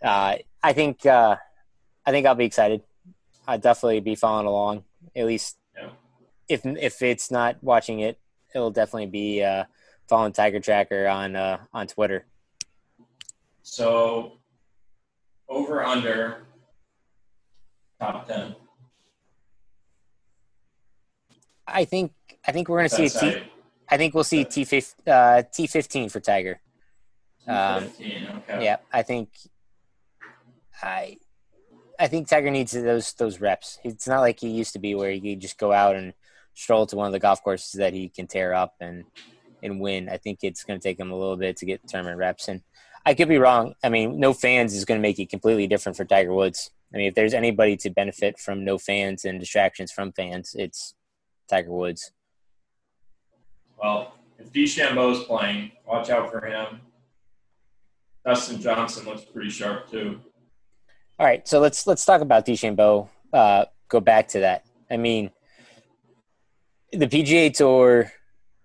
uh, 0.03 0.35
I 0.61 0.73
think 0.73 1.03
uh, 1.05 1.37
I 2.05 2.11
think 2.11 2.27
I'll 2.27 2.35
be 2.35 2.45
excited. 2.45 2.81
I'll 3.47 3.57
definitely 3.57 4.01
be 4.01 4.13
following 4.15 4.45
along. 4.45 4.83
At 5.15 5.25
least 5.25 5.57
Yeah. 5.75 5.89
if 6.47 6.63
if 6.63 7.01
it's 7.01 7.31
not 7.31 7.57
watching 7.63 8.01
it, 8.01 8.19
it'll 8.53 8.71
definitely 8.71 9.07
be 9.07 9.43
uh, 9.43 9.65
following 10.07 10.31
Tiger 10.31 10.59
Tracker 10.59 11.07
on 11.07 11.35
uh, 11.35 11.57
on 11.73 11.87
Twitter. 11.87 12.25
So 13.63 14.37
over 15.49 15.83
under 15.83 16.45
top 17.99 18.27
ten. 18.27 18.55
I 21.67 21.85
think 21.85 22.11
I 22.47 22.51
think 22.51 22.69
we're 22.69 22.79
gonna 22.79 22.89
see 22.89 23.05
a 23.05 23.09
T. 23.09 23.31
how 23.31 23.41
I 23.89 23.97
think 23.97 24.13
we'll 24.13 24.23
see 24.23 24.45
T 24.45 24.65
uh, 25.07 25.43
T 25.51 25.67
fifteen 25.67 26.09
for 26.09 26.19
Tiger. 26.19 26.59
Um, 27.47 27.83
15, 27.83 28.27
okay. 28.37 28.65
Yeah, 28.65 28.77
I 28.91 29.03
think 29.03 29.29
I 30.81 31.17
I 31.99 32.07
think 32.07 32.27
Tiger 32.27 32.51
needs 32.51 32.71
those 32.71 33.13
those 33.13 33.39
reps. 33.39 33.79
It's 33.83 34.07
not 34.07 34.21
like 34.21 34.39
he 34.39 34.49
used 34.49 34.73
to 34.73 34.79
be 34.79 34.95
where 34.95 35.11
he 35.11 35.21
could 35.21 35.41
just 35.41 35.57
go 35.57 35.71
out 35.71 35.95
and 35.95 36.13
stroll 36.53 36.85
to 36.87 36.95
one 36.95 37.07
of 37.07 37.13
the 37.13 37.19
golf 37.19 37.43
courses 37.43 37.73
that 37.73 37.93
he 37.93 38.09
can 38.09 38.27
tear 38.27 38.53
up 38.53 38.75
and 38.79 39.05
and 39.63 39.79
win. 39.79 40.09
I 40.09 40.17
think 40.17 40.39
it's 40.41 40.63
going 40.63 40.79
to 40.79 40.83
take 40.83 40.99
him 40.99 41.11
a 41.11 41.17
little 41.17 41.37
bit 41.37 41.57
to 41.57 41.65
get 41.65 41.87
tournament 41.87 42.17
reps. 42.17 42.47
And 42.47 42.61
I 43.05 43.13
could 43.13 43.29
be 43.29 43.37
wrong. 43.37 43.75
I 43.83 43.89
mean, 43.89 44.19
no 44.19 44.33
fans 44.33 44.73
is 44.73 44.83
going 44.83 44.99
to 44.99 45.01
make 45.01 45.19
it 45.19 45.29
completely 45.29 45.67
different 45.67 45.95
for 45.95 46.05
Tiger 46.05 46.33
Woods. 46.33 46.71
I 46.93 46.97
mean, 46.97 47.07
if 47.07 47.15
there's 47.15 47.33
anybody 47.33 47.77
to 47.77 47.89
benefit 47.89 48.39
from 48.39 48.63
no 48.63 48.77
fans 48.77 49.25
and 49.25 49.39
distractions 49.39 49.91
from 49.91 50.11
fans, 50.11 50.55
it's 50.57 50.95
Tiger 51.49 51.71
Woods. 51.71 52.11
Well, 53.81 54.13
if 54.39 54.51
DeChambeau's 54.51 55.25
playing, 55.25 55.71
watch 55.85 56.09
out 56.09 56.31
for 56.31 56.45
him. 56.45 56.81
Dustin 58.25 58.59
Johnson 58.59 59.05
looks 59.05 59.23
pretty 59.23 59.49
sharp 59.49 59.89
too. 59.89 60.19
All 61.19 61.25
right, 61.25 61.47
so 61.47 61.59
let's 61.59 61.85
let's 61.85 62.03
talk 62.03 62.21
about 62.21 62.45
DeChambeau. 62.45 63.07
Uh, 63.31 63.65
go 63.87 63.99
back 63.99 64.27
to 64.29 64.39
that. 64.39 64.65
I 64.89 64.97
mean, 64.97 65.29
the 66.91 67.07
PGA 67.07 67.53
Tour 67.53 68.11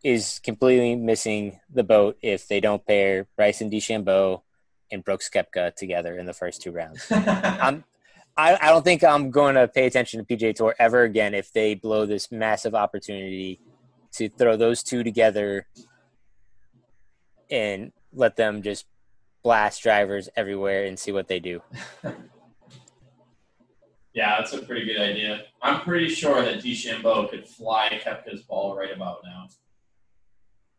is 0.02 0.40
completely 0.42 0.96
missing 0.96 1.60
the 1.72 1.84
boat 1.84 2.16
if 2.22 2.48
they 2.48 2.60
don't 2.60 2.86
pair 2.86 3.26
Bryson 3.36 3.70
DeChambeau 3.70 4.42
and 4.90 5.04
Brooks 5.04 5.28
Koepka 5.28 5.74
together 5.74 6.18
in 6.18 6.26
the 6.26 6.32
first 6.32 6.62
two 6.62 6.72
rounds. 6.72 7.06
I'm, 7.10 7.58
um, 7.60 7.84
I, 8.36 8.56
I 8.60 8.70
don't 8.70 8.82
think 8.84 9.04
I'm 9.04 9.30
going 9.30 9.54
to 9.56 9.68
pay 9.68 9.86
attention 9.86 10.24
to 10.24 10.36
PGA 10.36 10.54
Tour 10.54 10.74
ever 10.78 11.02
again 11.02 11.34
if 11.34 11.52
they 11.52 11.74
blow 11.74 12.06
this 12.06 12.32
massive 12.32 12.74
opportunity 12.74 13.60
to 14.12 14.28
throw 14.28 14.56
those 14.56 14.82
two 14.82 15.04
together 15.04 15.66
and 17.50 17.92
let 18.12 18.36
them 18.36 18.62
just 18.62 18.86
blast 19.42 19.82
drivers 19.82 20.28
everywhere 20.36 20.84
and 20.84 20.98
see 20.98 21.12
what 21.12 21.28
they 21.28 21.40
do. 21.40 21.62
yeah, 24.14 24.38
that's 24.38 24.52
a 24.52 24.62
pretty 24.62 24.86
good 24.86 25.00
idea. 25.00 25.44
I'm 25.62 25.80
pretty 25.80 26.08
sure 26.08 26.42
that 26.42 26.62
DeChambeau 26.62 27.30
could 27.30 27.46
fly 27.48 28.00
Koepka's 28.04 28.42
ball 28.42 28.76
right 28.76 28.94
about 28.94 29.18
now. 29.24 29.48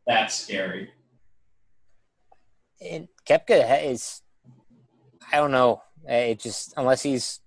That's 0.07 0.35
scary. 0.35 0.89
And 2.81 3.07
Koepka 3.27 3.83
is, 3.85 4.21
I 5.31 5.37
don't 5.37 5.51
know. 5.51 5.81
Uh, 6.09 6.13
It 6.33 6.39
just 6.39 6.73
unless 6.77 7.03
he's 7.03 7.39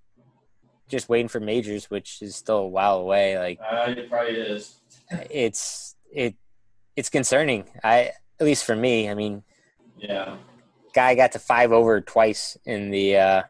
just 0.89 1.09
waiting 1.09 1.29
for 1.29 1.41
majors, 1.41 1.91
which 1.91 2.23
is 2.23 2.37
still 2.37 2.59
a 2.59 2.69
while 2.69 2.99
away. 2.99 3.37
Like 3.39 3.59
Uh, 3.61 3.95
it 3.97 4.09
probably 4.09 4.35
is. 4.37 4.81
it's 5.31 5.97
it 6.13 6.37
it's 6.95 7.11
concerning. 7.11 7.69
I 7.83 8.13
at 8.39 8.47
least 8.47 8.65
for 8.65 8.77
me. 8.77 9.09
I 9.11 9.15
mean, 9.15 9.43
Yeah. 9.99 10.37
guy 10.95 11.15
got 11.17 11.33
to 11.33 11.39
five 11.41 11.73
over 11.73 12.01
twice 12.01 12.57
in 12.65 12.91
the 12.91 13.17
uh, 13.17 13.43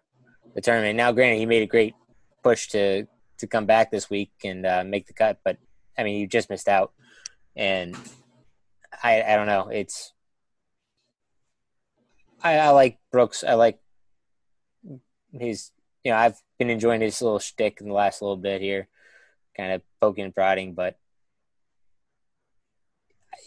the 0.54 0.62
tournament. 0.62 0.96
Now, 0.96 1.12
granted, 1.12 1.38
he 1.38 1.46
made 1.46 1.62
a 1.62 1.66
great 1.66 1.94
push 2.42 2.68
to 2.68 3.06
to 3.38 3.46
come 3.46 3.66
back 3.66 3.90
this 3.90 4.08
week 4.08 4.30
and 4.44 4.64
uh, 4.64 4.84
make 4.84 5.06
the 5.06 5.12
cut, 5.12 5.38
but 5.44 5.58
I 5.98 6.02
mean, 6.04 6.18
you 6.20 6.26
just 6.26 6.48
missed 6.48 6.68
out. 6.68 6.92
And 7.56 7.94
I 9.04 9.22
I 9.22 9.36
don't 9.36 9.46
know. 9.46 9.68
It's 9.68 10.12
I, 12.42 12.56
I 12.58 12.70
like 12.70 12.98
Brooks. 13.12 13.44
I 13.44 13.54
like 13.54 13.78
his. 15.32 15.70
You 16.02 16.12
know, 16.12 16.18
I've 16.18 16.42
been 16.58 16.68
enjoying 16.68 17.00
his 17.00 17.22
little 17.22 17.38
shtick 17.38 17.80
in 17.80 17.88
the 17.88 17.94
last 17.94 18.20
little 18.20 18.36
bit 18.36 18.60
here, 18.60 18.88
kind 19.56 19.72
of 19.72 19.82
poking 20.00 20.24
and 20.24 20.34
prodding. 20.34 20.74
But 20.74 20.98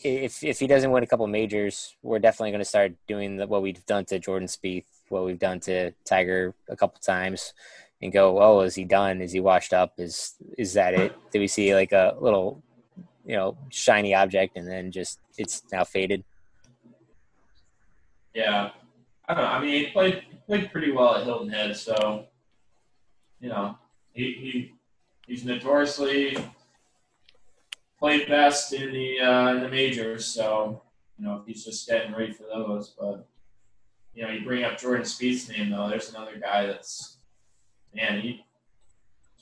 if 0.04 0.44
if 0.44 0.60
he 0.60 0.68
doesn't 0.68 0.92
win 0.92 1.04
a 1.04 1.08
couple 1.08 1.28
majors, 1.28 1.96
we're 2.02 2.20
definitely 2.20 2.52
going 2.52 2.62
to 2.62 2.66
start 2.66 2.94
doing 3.08 3.38
the, 3.38 3.48
what 3.48 3.62
we've 3.62 3.86
done 3.86 4.06
to 4.06 4.20
Jordan 4.20 4.48
Spieth, 4.48 4.86
what 5.10 5.26
we've 5.26 5.40
done 5.40 5.60
to 5.62 5.92
Tiger 6.06 6.54
a 6.70 6.76
couple 6.76 7.00
times, 7.00 7.54
and 8.02 8.12
go, 8.12 8.42
oh, 8.42 8.62
is 8.62 8.76
he 8.76 8.86
done? 8.86 9.22
Is 9.22 9.32
he 9.32 9.40
washed 9.40 9.74
up? 9.74 9.94
Is 9.98 10.36
is 10.58 10.74
that 10.74 10.94
it? 10.94 11.16
Did 11.32 11.40
we 11.40 11.48
see 11.48 11.74
like 11.76 11.92
a 11.92 12.16
little, 12.20 12.64
you 13.28 13.36
know, 13.36 13.58
shiny 13.70 14.16
object, 14.16 14.58
and 14.58 14.68
then 14.68 14.92
just 14.92 15.20
it's 15.38 15.62
now 15.72 15.84
faded? 15.84 16.24
Yeah. 18.34 18.72
I 19.28 19.34
don't 19.34 19.44
know. 19.44 19.50
I 19.50 19.62
mean, 19.62 19.86
he 19.86 19.92
played 19.92 20.24
played 20.48 20.72
pretty 20.72 20.92
well 20.92 21.16
at 21.16 21.26
Hilton 21.26 21.50
Head, 21.50 21.76
so 21.76 22.26
you 23.42 23.50
know, 23.50 23.78
he, 24.14 24.32
he 24.32 24.74
he's 25.28 25.44
notoriously 25.44 26.38
played 28.00 28.28
best 28.28 28.72
in 28.72 28.94
the 28.94 29.20
uh, 29.20 29.56
in 29.56 29.62
the 29.62 29.70
majors. 29.70 30.26
So 30.26 30.82
you 31.20 31.26
know, 31.26 31.44
he's 31.46 31.66
just 31.66 31.88
getting 31.88 32.14
ready 32.14 32.32
for 32.32 32.44
those. 32.44 32.96
But 32.98 33.28
you 34.14 34.24
know, 34.24 34.30
you 34.30 34.46
bring 34.46 34.64
up 34.64 34.78
Jordan 34.78 35.06
Spieth's 35.06 35.50
name 35.50 35.70
though. 35.70 35.90
There's 35.90 36.10
another 36.10 36.38
guy 36.40 36.66
that's 36.66 37.18
man, 37.94 38.22
he 38.22 38.46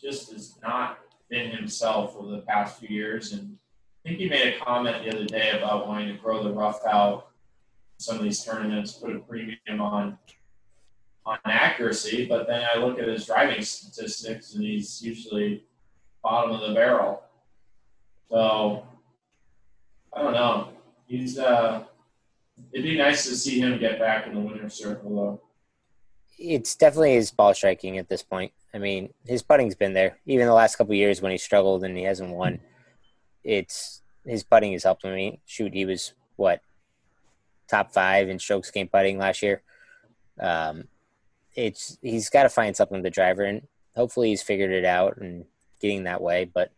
just 0.02 0.32
has 0.32 0.56
not 0.63 1.00
been 1.30 1.52
himself 1.52 2.15
over 2.17 2.32
the 2.32 2.41
past 2.41 2.80
few 2.80 2.89
years. 2.89 3.34
And 3.34 3.58
I 4.05 4.09
think 4.09 4.19
he 4.19 4.29
made 4.29 4.53
a 4.53 4.59
comment 4.59 5.03
the 5.03 5.15
other 5.15 5.25
day 5.25 5.51
about 5.57 5.87
wanting 5.87 6.15
to 6.15 6.21
grow 6.21 6.43
the 6.43 6.51
rough 6.51 6.85
out 6.85 7.29
some 7.97 8.17
of 8.17 8.23
these 8.23 8.43
tournaments 8.43 8.93
put 8.93 9.15
a 9.15 9.19
premium 9.19 9.81
on 9.81 10.17
on 11.25 11.39
accuracy, 11.45 12.27
but 12.27 12.45
then 12.45 12.63
I 12.71 12.77
look 12.77 12.99
at 12.99 13.07
his 13.07 13.25
driving 13.25 13.63
statistics 13.63 14.53
and 14.53 14.63
he's 14.63 15.01
usually 15.01 15.63
bottom 16.23 16.51
of 16.51 16.61
the 16.61 16.75
barrel. 16.75 17.23
So 18.29 18.85
I 20.13 20.21
don't 20.21 20.33
know. 20.33 20.69
He's 21.07 21.39
uh 21.39 21.85
it'd 22.71 22.83
be 22.83 22.97
nice 22.97 23.25
to 23.25 23.35
see 23.35 23.59
him 23.59 23.79
get 23.79 23.97
back 23.97 24.27
in 24.27 24.35
the 24.35 24.39
winner's 24.39 24.75
circle 24.75 25.15
though. 25.15 25.41
It's 26.37 26.75
definitely 26.75 27.15
his 27.15 27.31
ball 27.31 27.53
striking 27.53 27.97
at 27.97 28.09
this 28.09 28.21
point. 28.21 28.51
I 28.73 28.77
mean, 28.77 29.13
his 29.25 29.41
putting's 29.41 29.73
been 29.73 29.93
there. 29.93 30.19
Even 30.25 30.47
the 30.47 30.53
last 30.53 30.75
couple 30.75 30.93
years 30.93 31.21
when 31.21 31.31
he 31.31 31.37
struggled 31.37 31.85
and 31.85 31.97
he 31.97 32.03
hasn't 32.03 32.29
won, 32.29 32.59
it's 33.45 34.01
his 34.25 34.43
putting 34.43 34.73
has 34.73 34.84
helped 34.84 35.05
me. 35.05 35.39
Shoot, 35.45 35.73
he 35.73 35.86
was 35.86 36.13
what 36.36 36.62
top 37.69 37.93
five 37.93 38.27
in 38.27 38.39
strokes 38.39 38.71
gained 38.71 38.91
putting 38.91 39.17
last 39.17 39.41
year. 39.41 39.62
Um, 40.39 40.86
it's 41.53 41.97
he's 42.01 42.29
got 42.29 42.43
to 42.43 42.49
find 42.49 42.75
something 42.75 42.97
with 42.97 43.03
the 43.03 43.10
driver, 43.10 43.43
and 43.43 43.67
hopefully 43.95 44.29
he's 44.29 44.41
figured 44.41 44.71
it 44.71 44.84
out 44.84 45.17
and 45.17 45.45
getting 45.79 46.03
that 46.03 46.21
way. 46.21 46.45
But 46.45 46.71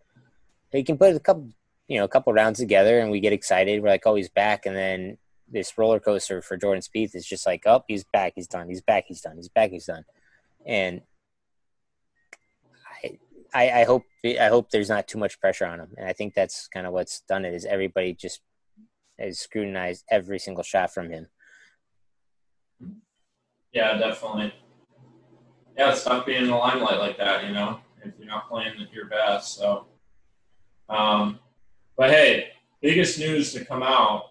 he 0.72 0.84
can 0.84 0.98
put 0.98 1.16
a 1.16 1.20
couple, 1.20 1.50
you 1.88 1.98
know, 1.98 2.04
a 2.04 2.10
couple 2.10 2.34
rounds 2.34 2.60
together, 2.60 3.00
and 3.00 3.10
we 3.10 3.22
get 3.22 3.34
excited. 3.34 3.82
We're 3.82 3.90
like, 3.90 4.06
oh, 4.06 4.16
he's 4.16 4.30
back, 4.30 4.66
and 4.66 4.76
then 4.76 5.18
this 5.50 5.78
roller 5.78 6.00
coaster 6.00 6.42
for 6.42 6.58
Jordan 6.58 6.84
Spieth 6.84 7.16
is 7.16 7.26
just 7.26 7.48
like, 7.48 7.64
oh, 7.66 7.84
he's 7.88 8.04
back, 8.04 8.34
he's 8.36 8.48
done, 8.48 8.68
he's 8.68 8.82
back, 8.82 9.06
he's 9.08 9.22
done, 9.22 9.38
he's 9.38 9.48
back, 9.48 9.72
he's 9.72 9.86
done, 9.86 10.04
and 10.66 11.02
I, 13.58 13.82
I, 13.82 13.84
hope 13.86 14.04
I 14.24 14.48
hope 14.50 14.70
there's 14.70 14.90
not 14.90 15.08
too 15.08 15.18
much 15.18 15.40
pressure 15.40 15.66
on 15.66 15.80
him, 15.80 15.90
and 15.98 16.08
I 16.08 16.14
think 16.14 16.36
that's 16.36 16.68
kind 16.68 16.86
of 16.86 16.94
what's 16.94 17.22
done 17.22 17.44
it 17.44 17.56
is 17.56 17.66
everybody 17.66 18.14
just 18.14 18.40
has 19.18 19.40
scrutinized 19.40 20.06
every 20.12 20.38
single 20.38 20.64
shot 20.64 20.94
from 20.94 21.10
him. 21.10 21.28
Yeah, 23.74 23.98
definitely. 23.98 24.54
Yeah, 25.76 25.96
stop 25.96 26.28
being 26.28 26.44
in 26.44 26.50
the 26.50 26.56
limelight 26.56 27.00
like 27.00 27.18
that, 27.18 27.46
you 27.46 27.52
know, 27.52 27.80
if 28.04 28.14
you're 28.20 28.28
not 28.28 28.48
playing 28.48 28.74
your 28.94 29.08
best. 29.08 29.56
So, 29.56 29.88
um, 30.88 31.40
but 31.98 32.12
hey, 32.12 32.50
biggest 32.82 33.18
news 33.18 33.54
to 33.54 33.66
come 33.66 33.82
out 33.82 34.26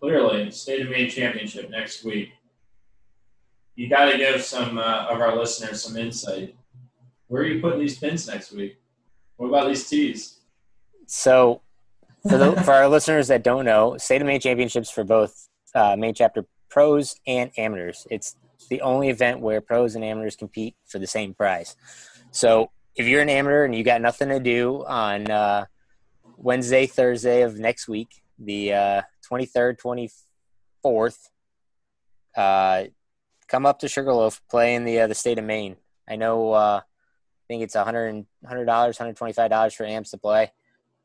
clearly 0.00 0.50
state 0.50 0.80
of 0.80 0.88
Maine 0.88 1.10
championship 1.10 1.68
next 1.70 2.02
week. 2.02 2.30
You 3.76 3.90
got 3.90 4.10
to 4.10 4.16
give 4.16 4.42
some 4.42 4.78
uh, 4.78 5.06
of 5.10 5.20
our 5.20 5.36
listeners 5.36 5.82
some 5.82 5.96
insight. 5.98 6.56
Where 7.32 7.44
are 7.44 7.46
you 7.46 7.62
putting 7.62 7.80
these 7.80 7.98
pins 7.98 8.28
next 8.28 8.52
week? 8.52 8.76
What 9.38 9.46
about 9.46 9.66
these 9.66 9.88
tees? 9.88 10.40
So, 11.06 11.62
for 12.28 12.36
the, 12.36 12.52
for 12.62 12.72
our 12.72 12.88
listeners 12.90 13.28
that 13.28 13.42
don't 13.42 13.64
know, 13.64 13.96
state 13.96 14.20
of 14.20 14.26
Maine 14.26 14.38
championships 14.38 14.90
for 14.90 15.02
both 15.02 15.48
uh, 15.74 15.96
Maine 15.96 16.12
chapter 16.12 16.44
pros 16.68 17.16
and 17.26 17.50
amateurs. 17.56 18.06
It's 18.10 18.36
the 18.68 18.82
only 18.82 19.08
event 19.08 19.40
where 19.40 19.62
pros 19.62 19.94
and 19.94 20.04
amateurs 20.04 20.36
compete 20.36 20.76
for 20.84 20.98
the 20.98 21.06
same 21.06 21.32
prize. 21.32 21.74
So, 22.32 22.70
if 22.96 23.06
you're 23.06 23.22
an 23.22 23.30
amateur 23.30 23.64
and 23.64 23.74
you 23.74 23.82
got 23.82 24.02
nothing 24.02 24.28
to 24.28 24.38
do 24.38 24.84
on 24.86 25.30
uh, 25.30 25.64
Wednesday, 26.36 26.84
Thursday 26.86 27.40
of 27.40 27.58
next 27.58 27.88
week, 27.88 28.10
the 28.38 28.74
uh, 28.74 29.02
23rd, 29.32 30.12
24th, 30.84 31.16
uh, 32.36 32.84
come 33.48 33.64
up 33.64 33.78
to 33.78 33.88
Sugarloaf, 33.88 34.42
play 34.50 34.74
in 34.74 34.84
the 34.84 35.00
uh, 35.00 35.06
the 35.06 35.14
state 35.14 35.38
of 35.38 35.46
Maine. 35.46 35.76
I 36.06 36.16
know. 36.16 36.82
I 37.52 37.54
think 37.54 37.64
it's 37.64 37.74
100 37.74 38.24
dollars, 38.64 38.98
125 38.98 39.50
dollars 39.50 39.74
for 39.74 39.84
amps 39.84 40.10
to 40.12 40.16
play. 40.16 40.50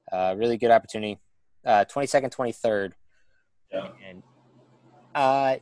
Uh, 0.09 0.33
really 0.37 0.55
good 0.55 0.71
opportunity. 0.71 1.19
Uh, 1.65 1.83
22nd, 1.83 2.33
23rd. 2.33 2.93
Yeah. 3.73 3.89
And 4.07 4.23
uh, 5.13 5.57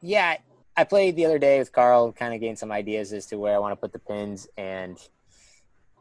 yeah, 0.00 0.38
I 0.76 0.82
played 0.82 1.14
the 1.14 1.24
other 1.26 1.38
day 1.38 1.60
with 1.60 1.70
Carl, 1.70 2.10
kind 2.10 2.34
of 2.34 2.40
gained 2.40 2.58
some 2.58 2.72
ideas 2.72 3.12
as 3.12 3.26
to 3.26 3.38
where 3.38 3.54
I 3.54 3.60
want 3.60 3.70
to 3.70 3.76
put 3.76 3.92
the 3.92 4.00
pins 4.00 4.48
and 4.56 4.98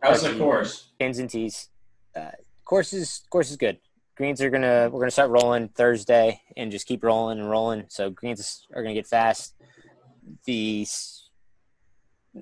how's 0.01 0.23
the 0.23 0.35
course? 0.35 0.89
Pins 0.97 1.19
and 1.19 1.29
tees. 1.29 1.69
Uh, 2.15 2.31
course 2.65 2.93
is 2.93 3.21
course 3.29 3.51
is 3.51 3.57
good. 3.57 3.77
Greens 4.15 4.41
are 4.41 4.49
gonna 4.49 4.89
we're 4.91 4.99
gonna 4.99 5.11
start 5.11 5.29
rolling 5.29 5.67
Thursday 5.67 6.41
and 6.55 6.71
just 6.71 6.87
keep 6.87 7.03
rolling 7.03 7.37
and 7.37 7.51
rolling. 7.51 7.85
So 7.89 8.09
greens 8.09 8.65
are 8.73 8.81
gonna 8.81 8.95
get 8.95 9.05
fast. 9.05 9.53
The 10.45 10.87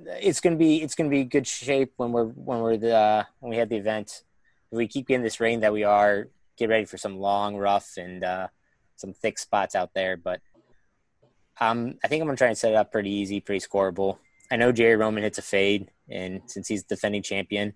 it's 0.05 0.39
gonna 0.41 0.55
be 0.55 0.81
it's 0.81 0.95
gonna 0.95 1.09
be 1.09 1.23
good 1.23 1.47
shape 1.47 1.93
when 1.97 2.11
we're 2.11 2.25
when 2.25 2.59
we're 2.59 2.77
the 2.77 2.95
uh, 2.95 3.23
when 3.39 3.49
we 3.49 3.57
have 3.57 3.69
the 3.69 3.77
event. 3.77 4.23
If 4.71 4.77
we 4.77 4.87
keep 4.87 5.07
getting 5.07 5.23
this 5.23 5.39
rain 5.39 5.61
that 5.61 5.73
we 5.73 5.83
are, 5.83 6.27
get 6.57 6.69
ready 6.69 6.85
for 6.85 6.97
some 6.97 7.19
long 7.19 7.55
rough 7.55 7.97
and 7.97 8.23
uh, 8.23 8.47
some 8.95 9.13
thick 9.13 9.37
spots 9.37 9.75
out 9.75 9.91
there. 9.93 10.17
But 10.17 10.41
um, 11.59 11.95
I 12.03 12.07
think 12.07 12.21
I'm 12.21 12.27
gonna 12.27 12.37
try 12.37 12.47
and 12.47 12.57
set 12.57 12.71
it 12.71 12.75
up 12.75 12.91
pretty 12.91 13.11
easy, 13.11 13.39
pretty 13.39 13.65
scoreable. 13.65 14.17
I 14.51 14.57
know 14.57 14.71
Jerry 14.71 14.95
Roman 14.95 15.23
hits 15.23 15.37
a 15.37 15.41
fade, 15.41 15.91
and 16.09 16.41
since 16.45 16.67
he's 16.67 16.83
defending 16.83 17.23
champion, 17.23 17.73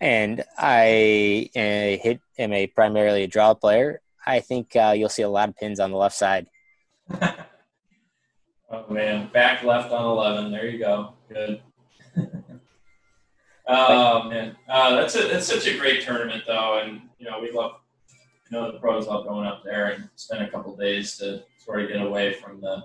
and 0.00 0.44
I 0.58 1.50
uh, 1.54 2.02
hit 2.02 2.20
am 2.38 2.52
a 2.52 2.66
primarily 2.66 3.22
a 3.22 3.28
draw 3.28 3.54
player, 3.54 4.00
I 4.26 4.40
think 4.40 4.74
uh, 4.76 4.94
you'll 4.96 5.08
see 5.08 5.22
a 5.22 5.28
lot 5.28 5.48
of 5.48 5.56
pins 5.56 5.80
on 5.80 5.90
the 5.90 5.96
left 5.96 6.16
side. 6.16 6.46
oh 8.74 8.92
man, 8.92 9.28
back 9.32 9.62
left 9.62 9.92
on 9.92 10.04
eleven. 10.04 10.50
There 10.50 10.66
you 10.66 10.78
go. 10.78 11.14
Good. 11.28 11.60
oh 13.66 14.28
man, 14.28 14.56
uh, 14.68 14.96
that's 14.96 15.14
a, 15.16 15.28
that's 15.28 15.46
such 15.46 15.66
a 15.66 15.76
great 15.78 16.02
tournament 16.02 16.44
though, 16.46 16.80
and 16.82 17.02
you 17.18 17.26
know 17.28 17.40
we 17.40 17.50
love 17.50 17.80
you 18.50 18.58
know 18.58 18.70
the 18.72 18.78
pros 18.78 19.06
love 19.06 19.26
going 19.26 19.46
up 19.46 19.62
there 19.64 19.92
and 19.92 20.08
spend 20.16 20.44
a 20.44 20.50
couple 20.50 20.76
days 20.76 21.16
to 21.18 21.42
sort 21.58 21.82
of 21.82 21.88
get 21.88 22.00
away 22.00 22.34
from 22.34 22.60
the 22.60 22.82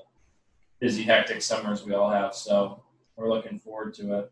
busy, 0.79 1.03
hectic 1.03 1.41
summers 1.41 1.85
we 1.85 1.93
all 1.93 2.09
have. 2.09 2.33
So 2.33 2.83
we're 3.15 3.29
looking 3.29 3.59
forward 3.59 3.93
to 3.95 4.19
it. 4.19 4.31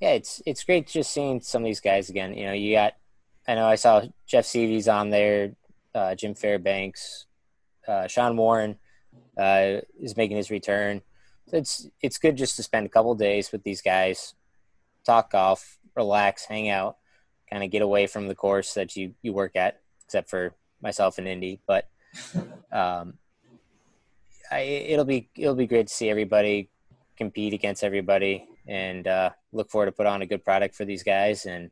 Yeah, 0.00 0.10
it's 0.10 0.42
it's 0.46 0.64
great 0.64 0.86
just 0.86 1.12
seeing 1.12 1.40
some 1.40 1.62
of 1.62 1.66
these 1.66 1.80
guys 1.80 2.10
again. 2.10 2.34
You 2.34 2.46
know, 2.46 2.52
you 2.52 2.74
got 2.74 2.94
I 3.46 3.54
know 3.54 3.66
I 3.66 3.74
saw 3.74 4.02
Jeff 4.26 4.46
Seavy's 4.46 4.88
on 4.88 5.10
there, 5.10 5.52
uh, 5.94 6.14
Jim 6.14 6.34
Fairbanks, 6.34 7.26
uh, 7.86 8.06
Sean 8.06 8.36
Warren 8.36 8.76
uh, 9.38 9.80
is 10.00 10.16
making 10.16 10.36
his 10.36 10.50
return. 10.50 11.02
So 11.48 11.56
it's 11.56 11.88
it's 12.00 12.18
good 12.18 12.36
just 12.36 12.56
to 12.56 12.62
spend 12.62 12.86
a 12.86 12.90
couple 12.90 13.14
days 13.14 13.52
with 13.52 13.62
these 13.62 13.82
guys, 13.82 14.34
talk 15.04 15.32
golf, 15.32 15.78
relax, 15.94 16.44
hang 16.46 16.68
out, 16.68 16.96
kind 17.50 17.62
of 17.62 17.70
get 17.70 17.82
away 17.82 18.06
from 18.06 18.28
the 18.28 18.34
course 18.34 18.74
that 18.74 18.96
you 18.96 19.14
you 19.22 19.32
work 19.32 19.56
at, 19.56 19.80
except 20.04 20.30
for 20.30 20.54
myself 20.80 21.18
and 21.18 21.28
Indy. 21.28 21.60
But 21.66 21.88
um, 22.72 23.14
I, 24.50 24.60
it'll 24.60 25.04
be 25.04 25.28
it'll 25.36 25.54
be 25.54 25.66
great 25.66 25.88
to 25.88 25.94
see 25.94 26.08
everybody 26.08 26.70
compete 27.16 27.54
against 27.54 27.84
everybody 27.84 28.46
and 28.66 29.06
uh, 29.06 29.30
look 29.52 29.70
forward 29.70 29.86
to 29.86 29.92
put 29.92 30.06
on 30.06 30.22
a 30.22 30.26
good 30.26 30.44
product 30.44 30.74
for 30.74 30.84
these 30.84 31.02
guys. 31.02 31.46
And 31.46 31.70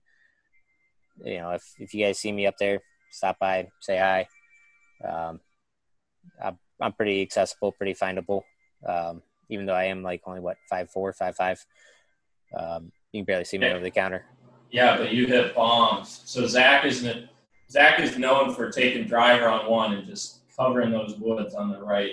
you 1.25 1.39
know, 1.39 1.51
if 1.51 1.65
if 1.79 1.95
you 1.95 2.05
guys 2.05 2.19
see 2.19 2.33
me 2.33 2.47
up 2.47 2.59
there, 2.59 2.81
stop 3.11 3.39
by, 3.39 3.69
say 3.81 3.99
hi. 3.99 4.29
Um, 5.07 5.41
I'm, 6.43 6.59
I'm 6.83 6.93
pretty 6.93 7.23
accessible, 7.23 7.73
pretty 7.73 7.95
findable. 7.95 8.43
Um, 8.87 9.23
even 9.49 9.67
though 9.67 9.75
I 9.75 9.85
am 9.85 10.03
like 10.03 10.23
only 10.27 10.41
what 10.41 10.57
five 10.69 10.91
four, 10.91 11.13
five 11.13 11.37
five. 11.37 11.65
Um, 12.59 12.93
you 13.13 13.21
can 13.21 13.25
barely 13.27 13.45
see 13.45 13.59
me 13.59 13.67
Yeah. 13.67 13.75
over 13.75 13.83
the 13.83 13.91
counter. 13.91 14.25
Yeah, 14.71 14.97
but 14.97 15.13
you 15.13 15.27
hit 15.27 15.55
bombs. 15.55 16.23
So 16.25 16.47
Zach 16.47 16.85
isn't 16.85 17.29
Zach 17.71 18.01
is 18.01 18.19
known 18.19 18.55
for 18.55 18.71
taking 18.71 19.07
driver 19.07 19.49
on 19.49 19.71
one 19.71 19.93
and 19.95 20.07
just 20.07 20.41
covering 20.57 20.91
those 20.91 21.17
woods 21.19 21.55
on 21.55 21.71
the 21.71 21.81
right, 21.81 22.13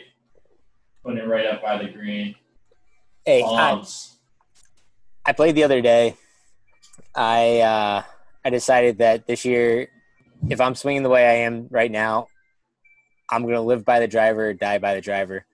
putting 1.04 1.20
it 1.20 1.28
right 1.28 1.46
up 1.46 1.62
by 1.62 1.78
the 1.78 1.90
green. 1.90 2.36
Hey, 3.26 3.42
I, 3.44 3.46
Bombs. 3.46 4.18
I 5.26 5.34
played 5.34 5.56
the 5.56 5.64
other 5.64 5.82
day. 5.82 6.16
I 7.16 7.60
uh, 7.60 8.04
I 8.46 8.50
decided 8.50 9.00
that 9.00 9.28
this 9.28 9.44
year, 9.46 9.90
if 10.50 10.62
I'm 10.62 10.76
swinging 10.76 11.04
the 11.04 11.10
way 11.10 11.26
I 11.28 11.34
am 11.46 11.68
right 11.70 11.92
now, 11.92 12.28
I'm 13.32 13.44
gonna 13.46 13.62
live 13.62 13.86
by 13.86 14.00
the 14.00 14.08
driver, 14.08 14.54
die 14.54 14.80
by 14.80 14.96
the 14.96 15.02
driver. 15.02 15.46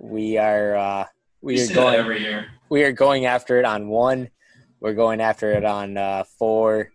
We 0.00 0.38
are 0.38 0.76
uh, 0.76 1.04
We 1.42 1.54
we 1.54 1.62
are 1.62 1.74
going 1.74 1.94
every 1.96 2.20
year. 2.20 2.46
we 2.68 2.84
are 2.84 2.92
going 2.92 3.26
after 3.26 3.58
it 3.58 3.64
on 3.64 3.88
one. 3.88 4.28
We're 4.80 4.94
going 4.94 5.20
after 5.20 5.52
it 5.52 5.64
on 5.64 5.96
uh, 5.96 6.24
four. 6.38 6.90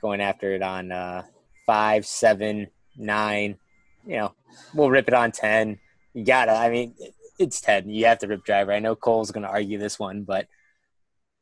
Going 0.00 0.20
after 0.20 0.54
it 0.54 0.62
on 0.62 0.92
uh, 0.92 1.22
five, 1.66 2.06
seven, 2.06 2.68
nine. 2.96 3.58
You 4.06 4.16
know, 4.18 4.34
we'll 4.74 4.90
rip 4.90 5.08
it 5.08 5.14
on 5.14 5.32
ten. 5.32 5.80
You 6.14 6.24
gotta. 6.24 6.52
I 6.52 6.70
mean, 6.70 6.94
it's 7.38 7.60
ten. 7.60 7.88
You 7.88 8.06
have 8.06 8.18
to 8.20 8.28
rip 8.28 8.44
driver. 8.44 8.72
I 8.72 8.78
know 8.78 8.94
Cole's 8.94 9.32
gonna 9.32 9.48
argue 9.48 9.78
this 9.78 9.98
one, 9.98 10.22
but 10.22 10.46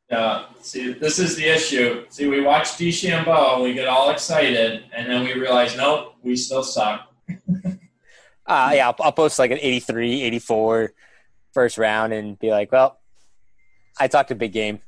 Yeah. 0.09 0.45
See, 0.61 0.93
this 0.93 1.19
is 1.19 1.35
the 1.35 1.45
issue. 1.45 2.05
See, 2.09 2.27
we 2.27 2.41
watch 2.41 2.69
DeChambeau, 2.69 3.61
we 3.61 3.73
get 3.73 3.87
all 3.87 4.09
excited, 4.09 4.85
and 4.91 5.07
then 5.11 5.23
we 5.23 5.33
realize, 5.33 5.75
nope, 5.77 6.15
we 6.23 6.35
still 6.35 6.63
suck. 6.63 7.13
Uh, 8.47 8.71
yeah, 8.73 8.87
I'll, 8.87 8.95
I'll 9.01 9.11
post 9.11 9.39
like 9.39 9.51
an 9.51 9.59
83, 9.61 10.21
84 10.23 10.93
first 11.53 11.77
round 11.77 12.13
and 12.13 12.39
be 12.39 12.49
like, 12.49 12.71
well, 12.71 12.99
I 13.99 14.07
talked 14.07 14.31
a 14.31 14.35
big 14.35 14.53
game. 14.53 14.79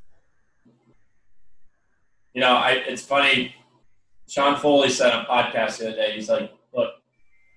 You 2.33 2.41
know, 2.41 2.55
I, 2.55 2.71
it's 2.87 3.01
funny. 3.01 3.55
Sean 4.27 4.55
Foley 4.55 4.89
said 4.89 5.11
on 5.11 5.25
a 5.25 5.27
podcast 5.27 5.79
the 5.79 5.87
other 5.87 5.97
day, 5.97 6.13
he's 6.13 6.29
like, 6.29 6.53
look, 6.73 6.91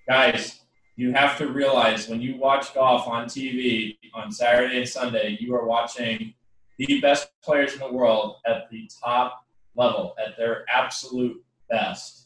guys, 0.08 0.60
you 0.96 1.12
have 1.12 1.38
to 1.38 1.46
realize 1.46 2.08
when 2.08 2.20
you 2.20 2.36
watch 2.36 2.74
golf 2.74 3.06
on 3.06 3.26
TV 3.26 3.96
on 4.14 4.32
Saturday 4.32 4.78
and 4.78 4.88
Sunday, 4.88 5.36
you 5.40 5.54
are 5.54 5.66
watching 5.66 6.34
the 6.78 7.00
best 7.00 7.28
players 7.42 7.74
in 7.74 7.80
the 7.80 7.92
world 7.92 8.36
at 8.46 8.68
the 8.70 8.90
top 9.04 9.44
level, 9.76 10.14
at 10.24 10.36
their 10.36 10.64
absolute 10.72 11.42
best. 11.70 12.21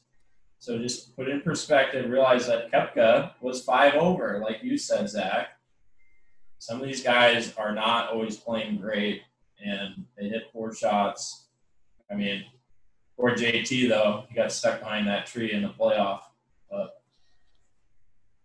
So 0.67 0.77
just 0.79 1.15
put 1.15 1.29
in 1.29 1.43
perspective, 1.43 2.11
realize 2.11 2.49
that 2.49 2.73
Koepka 2.73 3.35
was 3.41 3.63
five 3.63 3.95
over, 3.95 4.41
like 4.45 4.65
you 4.65 4.77
said, 4.77 5.09
Zach. 5.09 5.51
Some 6.59 6.81
of 6.81 6.87
these 6.89 7.05
guys 7.05 7.55
are 7.57 7.73
not 7.73 8.11
always 8.11 8.37
playing 8.37 8.79
great, 8.79 9.23
and 9.65 10.07
they 10.19 10.29
hit 10.29 10.53
poor 10.53 10.75
shots. 10.75 11.47
I 12.11 12.17
mean, 12.17 12.47
poor 13.17 13.37
JT 13.37 13.89
though, 13.89 14.25
he 14.29 14.35
got 14.35 14.51
stuck 14.51 14.81
behind 14.81 15.07
that 15.07 15.27
tree 15.27 15.53
in 15.53 15.63
the 15.63 15.69
playoff. 15.69 16.23
But 16.69 17.01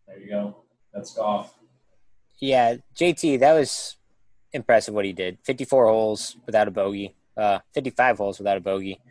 there 0.08 0.20
you 0.20 0.30
go. 0.30 0.58
That's 0.94 1.16
golf. 1.16 1.56
Yeah, 2.38 2.76
JT, 2.96 3.40
that 3.40 3.54
was 3.54 3.98
impressive 4.54 4.94
what 4.94 5.06
he 5.06 5.14
did. 5.14 5.40
54 5.42 5.88
holes 5.88 6.38
without 6.46 6.68
a 6.68 6.72
bogey, 6.72 7.16
uh, 7.36 7.62
55 7.74 8.20
holes 8.20 8.38
without 8.38 8.58
a 8.58 8.62
bogey. 8.62 9.02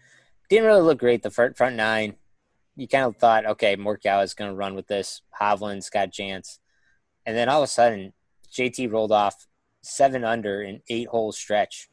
Didn't 0.48 0.66
really 0.66 0.82
look 0.82 0.98
great 0.98 1.24
the 1.24 1.30
front, 1.30 1.56
front 1.56 1.74
nine. 1.74 2.14
You 2.80 2.88
kind 2.88 3.04
of 3.04 3.16
thought, 3.16 3.44
okay, 3.44 3.76
Morikawa 3.76 4.24
is 4.24 4.32
going 4.32 4.50
to 4.50 4.56
run 4.56 4.74
with 4.74 4.86
this. 4.86 5.20
Hovland's 5.38 5.90
got 5.90 6.08
a 6.08 6.10
chance, 6.10 6.60
and 7.26 7.36
then 7.36 7.50
all 7.50 7.62
of 7.62 7.64
a 7.64 7.70
sudden, 7.70 8.14
JT 8.50 8.90
rolled 8.90 9.12
off 9.12 9.46
seven 9.82 10.24
under 10.24 10.62
in 10.62 10.80
eight 10.88 11.08
hole 11.08 11.30
stretch, 11.30 11.90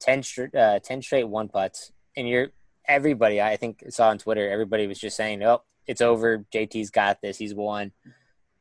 10, 0.00 0.24
uh, 0.58 0.80
10 0.80 1.00
straight 1.00 1.28
one 1.28 1.48
putts, 1.48 1.92
and 2.16 2.28
you're 2.28 2.48
everybody. 2.88 3.40
I 3.40 3.56
think 3.56 3.84
saw 3.90 4.08
on 4.08 4.18
Twitter, 4.18 4.50
everybody 4.50 4.88
was 4.88 4.98
just 4.98 5.16
saying, 5.16 5.44
"Oh, 5.44 5.62
it's 5.86 6.00
over. 6.00 6.44
JT's 6.52 6.90
got 6.90 7.22
this. 7.22 7.38
He's 7.38 7.54
won." 7.54 7.92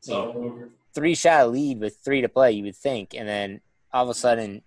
So 0.01 0.69
three 0.93 1.15
shot 1.15 1.51
lead 1.51 1.79
with 1.79 1.97
three 2.05 2.21
to 2.21 2.29
play, 2.29 2.51
you 2.51 2.63
would 2.65 2.75
think, 2.75 3.15
and 3.15 3.27
then 3.27 3.61
all 3.91 4.03
of 4.03 4.09
a 4.09 4.13
sudden, 4.13 4.61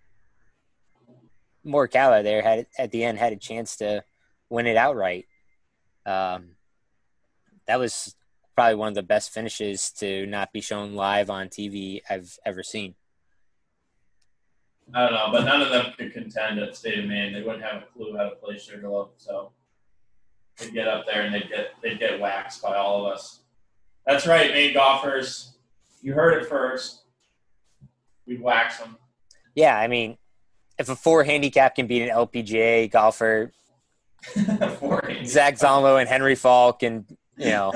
Morikawa 1.65 2.25
there 2.25 2.43
had 2.43 2.67
at 2.77 2.91
the 2.91 3.05
end 3.05 3.19
had 3.19 3.33
a 3.33 3.37
chance 3.37 3.77
to 3.77 4.03
win 4.51 4.67
it 4.67 4.77
outright. 4.77 5.27
Um, 6.05 6.56
that 7.67 7.79
was 7.79 8.15
probably 8.55 8.75
one 8.75 8.89
of 8.89 8.95
the 8.95 9.03
best 9.03 9.31
finishes 9.31 9.91
to 9.93 10.27
not 10.27 10.53
be 10.53 10.61
shown 10.61 10.95
live 10.95 11.31
on 11.31 11.49
TV 11.49 12.01
I've 12.09 12.39
ever 12.45 12.63
seen. 12.63 12.95
I 14.95 15.03
don't 15.03 15.13
know, 15.13 15.29
but 15.33 15.45
none 15.45 15.63
of 15.63 15.71
them 15.71 15.93
could 15.97 16.13
contend 16.13 16.61
at 16.61 16.77
State 16.77 17.01
of 17.01 17.07
Maine. 17.07 17.33
They 17.33 17.43
wouldn't 17.43 17.65
have 17.65 17.83
a 17.83 17.87
clue 17.87 18.17
how 18.17 18.29
to 18.29 18.37
play 18.37 18.57
Sugarloaf, 18.57 19.11
so 19.17 19.51
they'd 20.59 20.73
get 20.73 20.89
up 20.89 21.07
there 21.07 21.23
and 21.23 21.35
they'd 21.35 21.49
get 21.49 21.71
they'd 21.83 21.99
get 21.99 22.21
waxed 22.21 22.63
by 22.63 22.77
all 22.77 23.05
of 23.05 23.13
us. 23.13 23.41
That's 24.07 24.27
right, 24.27 24.53
Maine 24.53 24.75
golfers. 24.75 25.57
You 26.01 26.13
heard 26.15 26.41
it 26.41 26.49
first. 26.49 27.03
We'd 28.27 28.41
wax 28.41 28.79
them. 28.79 28.97
Yeah, 29.57 29.77
I 29.77 29.89
mean, 29.89 30.19
if 30.79 30.89
a 30.89 30.95
four 30.95 31.25
handicap 31.25 31.75
can 31.75 31.89
beat 31.89 32.03
an 32.03 32.15
LPGA 32.15 32.91
golfer, 32.91 33.53
Zach 35.25 35.55
Zonlo 35.55 35.99
and 35.99 36.09
Henry 36.09 36.37
Falk 36.37 36.83
and 36.85 37.05
you 37.37 37.51
know 37.51 37.73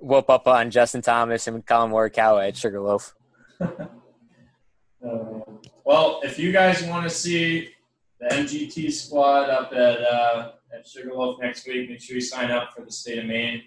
whoop 0.00 0.28
up 0.28 0.46
on 0.46 0.70
Justin 0.70 1.02
Thomas 1.02 1.46
and 1.46 1.64
Collin 1.64 1.90
Morikawa 1.90 2.48
at 2.48 2.56
Sugarloaf. 2.56 3.14
Uh, 3.60 5.40
well, 5.84 6.20
if 6.24 6.38
you 6.38 6.50
guys 6.50 6.82
want 6.84 7.04
to 7.04 7.10
see 7.10 7.70
the 8.18 8.26
MGT 8.34 8.90
squad 8.90 9.50
up 9.50 9.72
at 9.72 10.00
uh, 10.00 10.52
at 10.74 10.86
Sugarloaf 10.86 11.40
next 11.40 11.66
week, 11.66 11.90
make 11.90 12.00
sure 12.00 12.16
you 12.16 12.22
sign 12.22 12.50
up 12.50 12.72
for 12.74 12.82
the 12.82 12.90
state 12.90 13.18
of 13.18 13.26
Maine. 13.26 13.64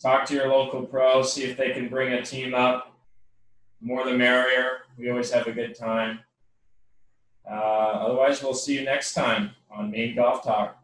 Talk 0.00 0.26
to 0.26 0.34
your 0.34 0.48
local 0.48 0.86
pro, 0.86 1.22
see 1.22 1.44
if 1.44 1.56
they 1.56 1.72
can 1.72 1.88
bring 1.88 2.12
a 2.12 2.22
team 2.22 2.54
up. 2.54 2.98
More 3.80 4.04
the 4.04 4.12
merrier. 4.12 4.82
We 4.98 5.10
always 5.10 5.30
have 5.30 5.46
a 5.46 5.52
good 5.52 5.74
time. 5.74 6.20
Uh, 7.50 7.54
otherwise, 7.54 8.42
we'll 8.42 8.54
see 8.54 8.78
you 8.78 8.84
next 8.84 9.14
time 9.14 9.52
on 9.70 9.90
Maine 9.90 10.14
Golf 10.14 10.44
Talk. 10.44 10.79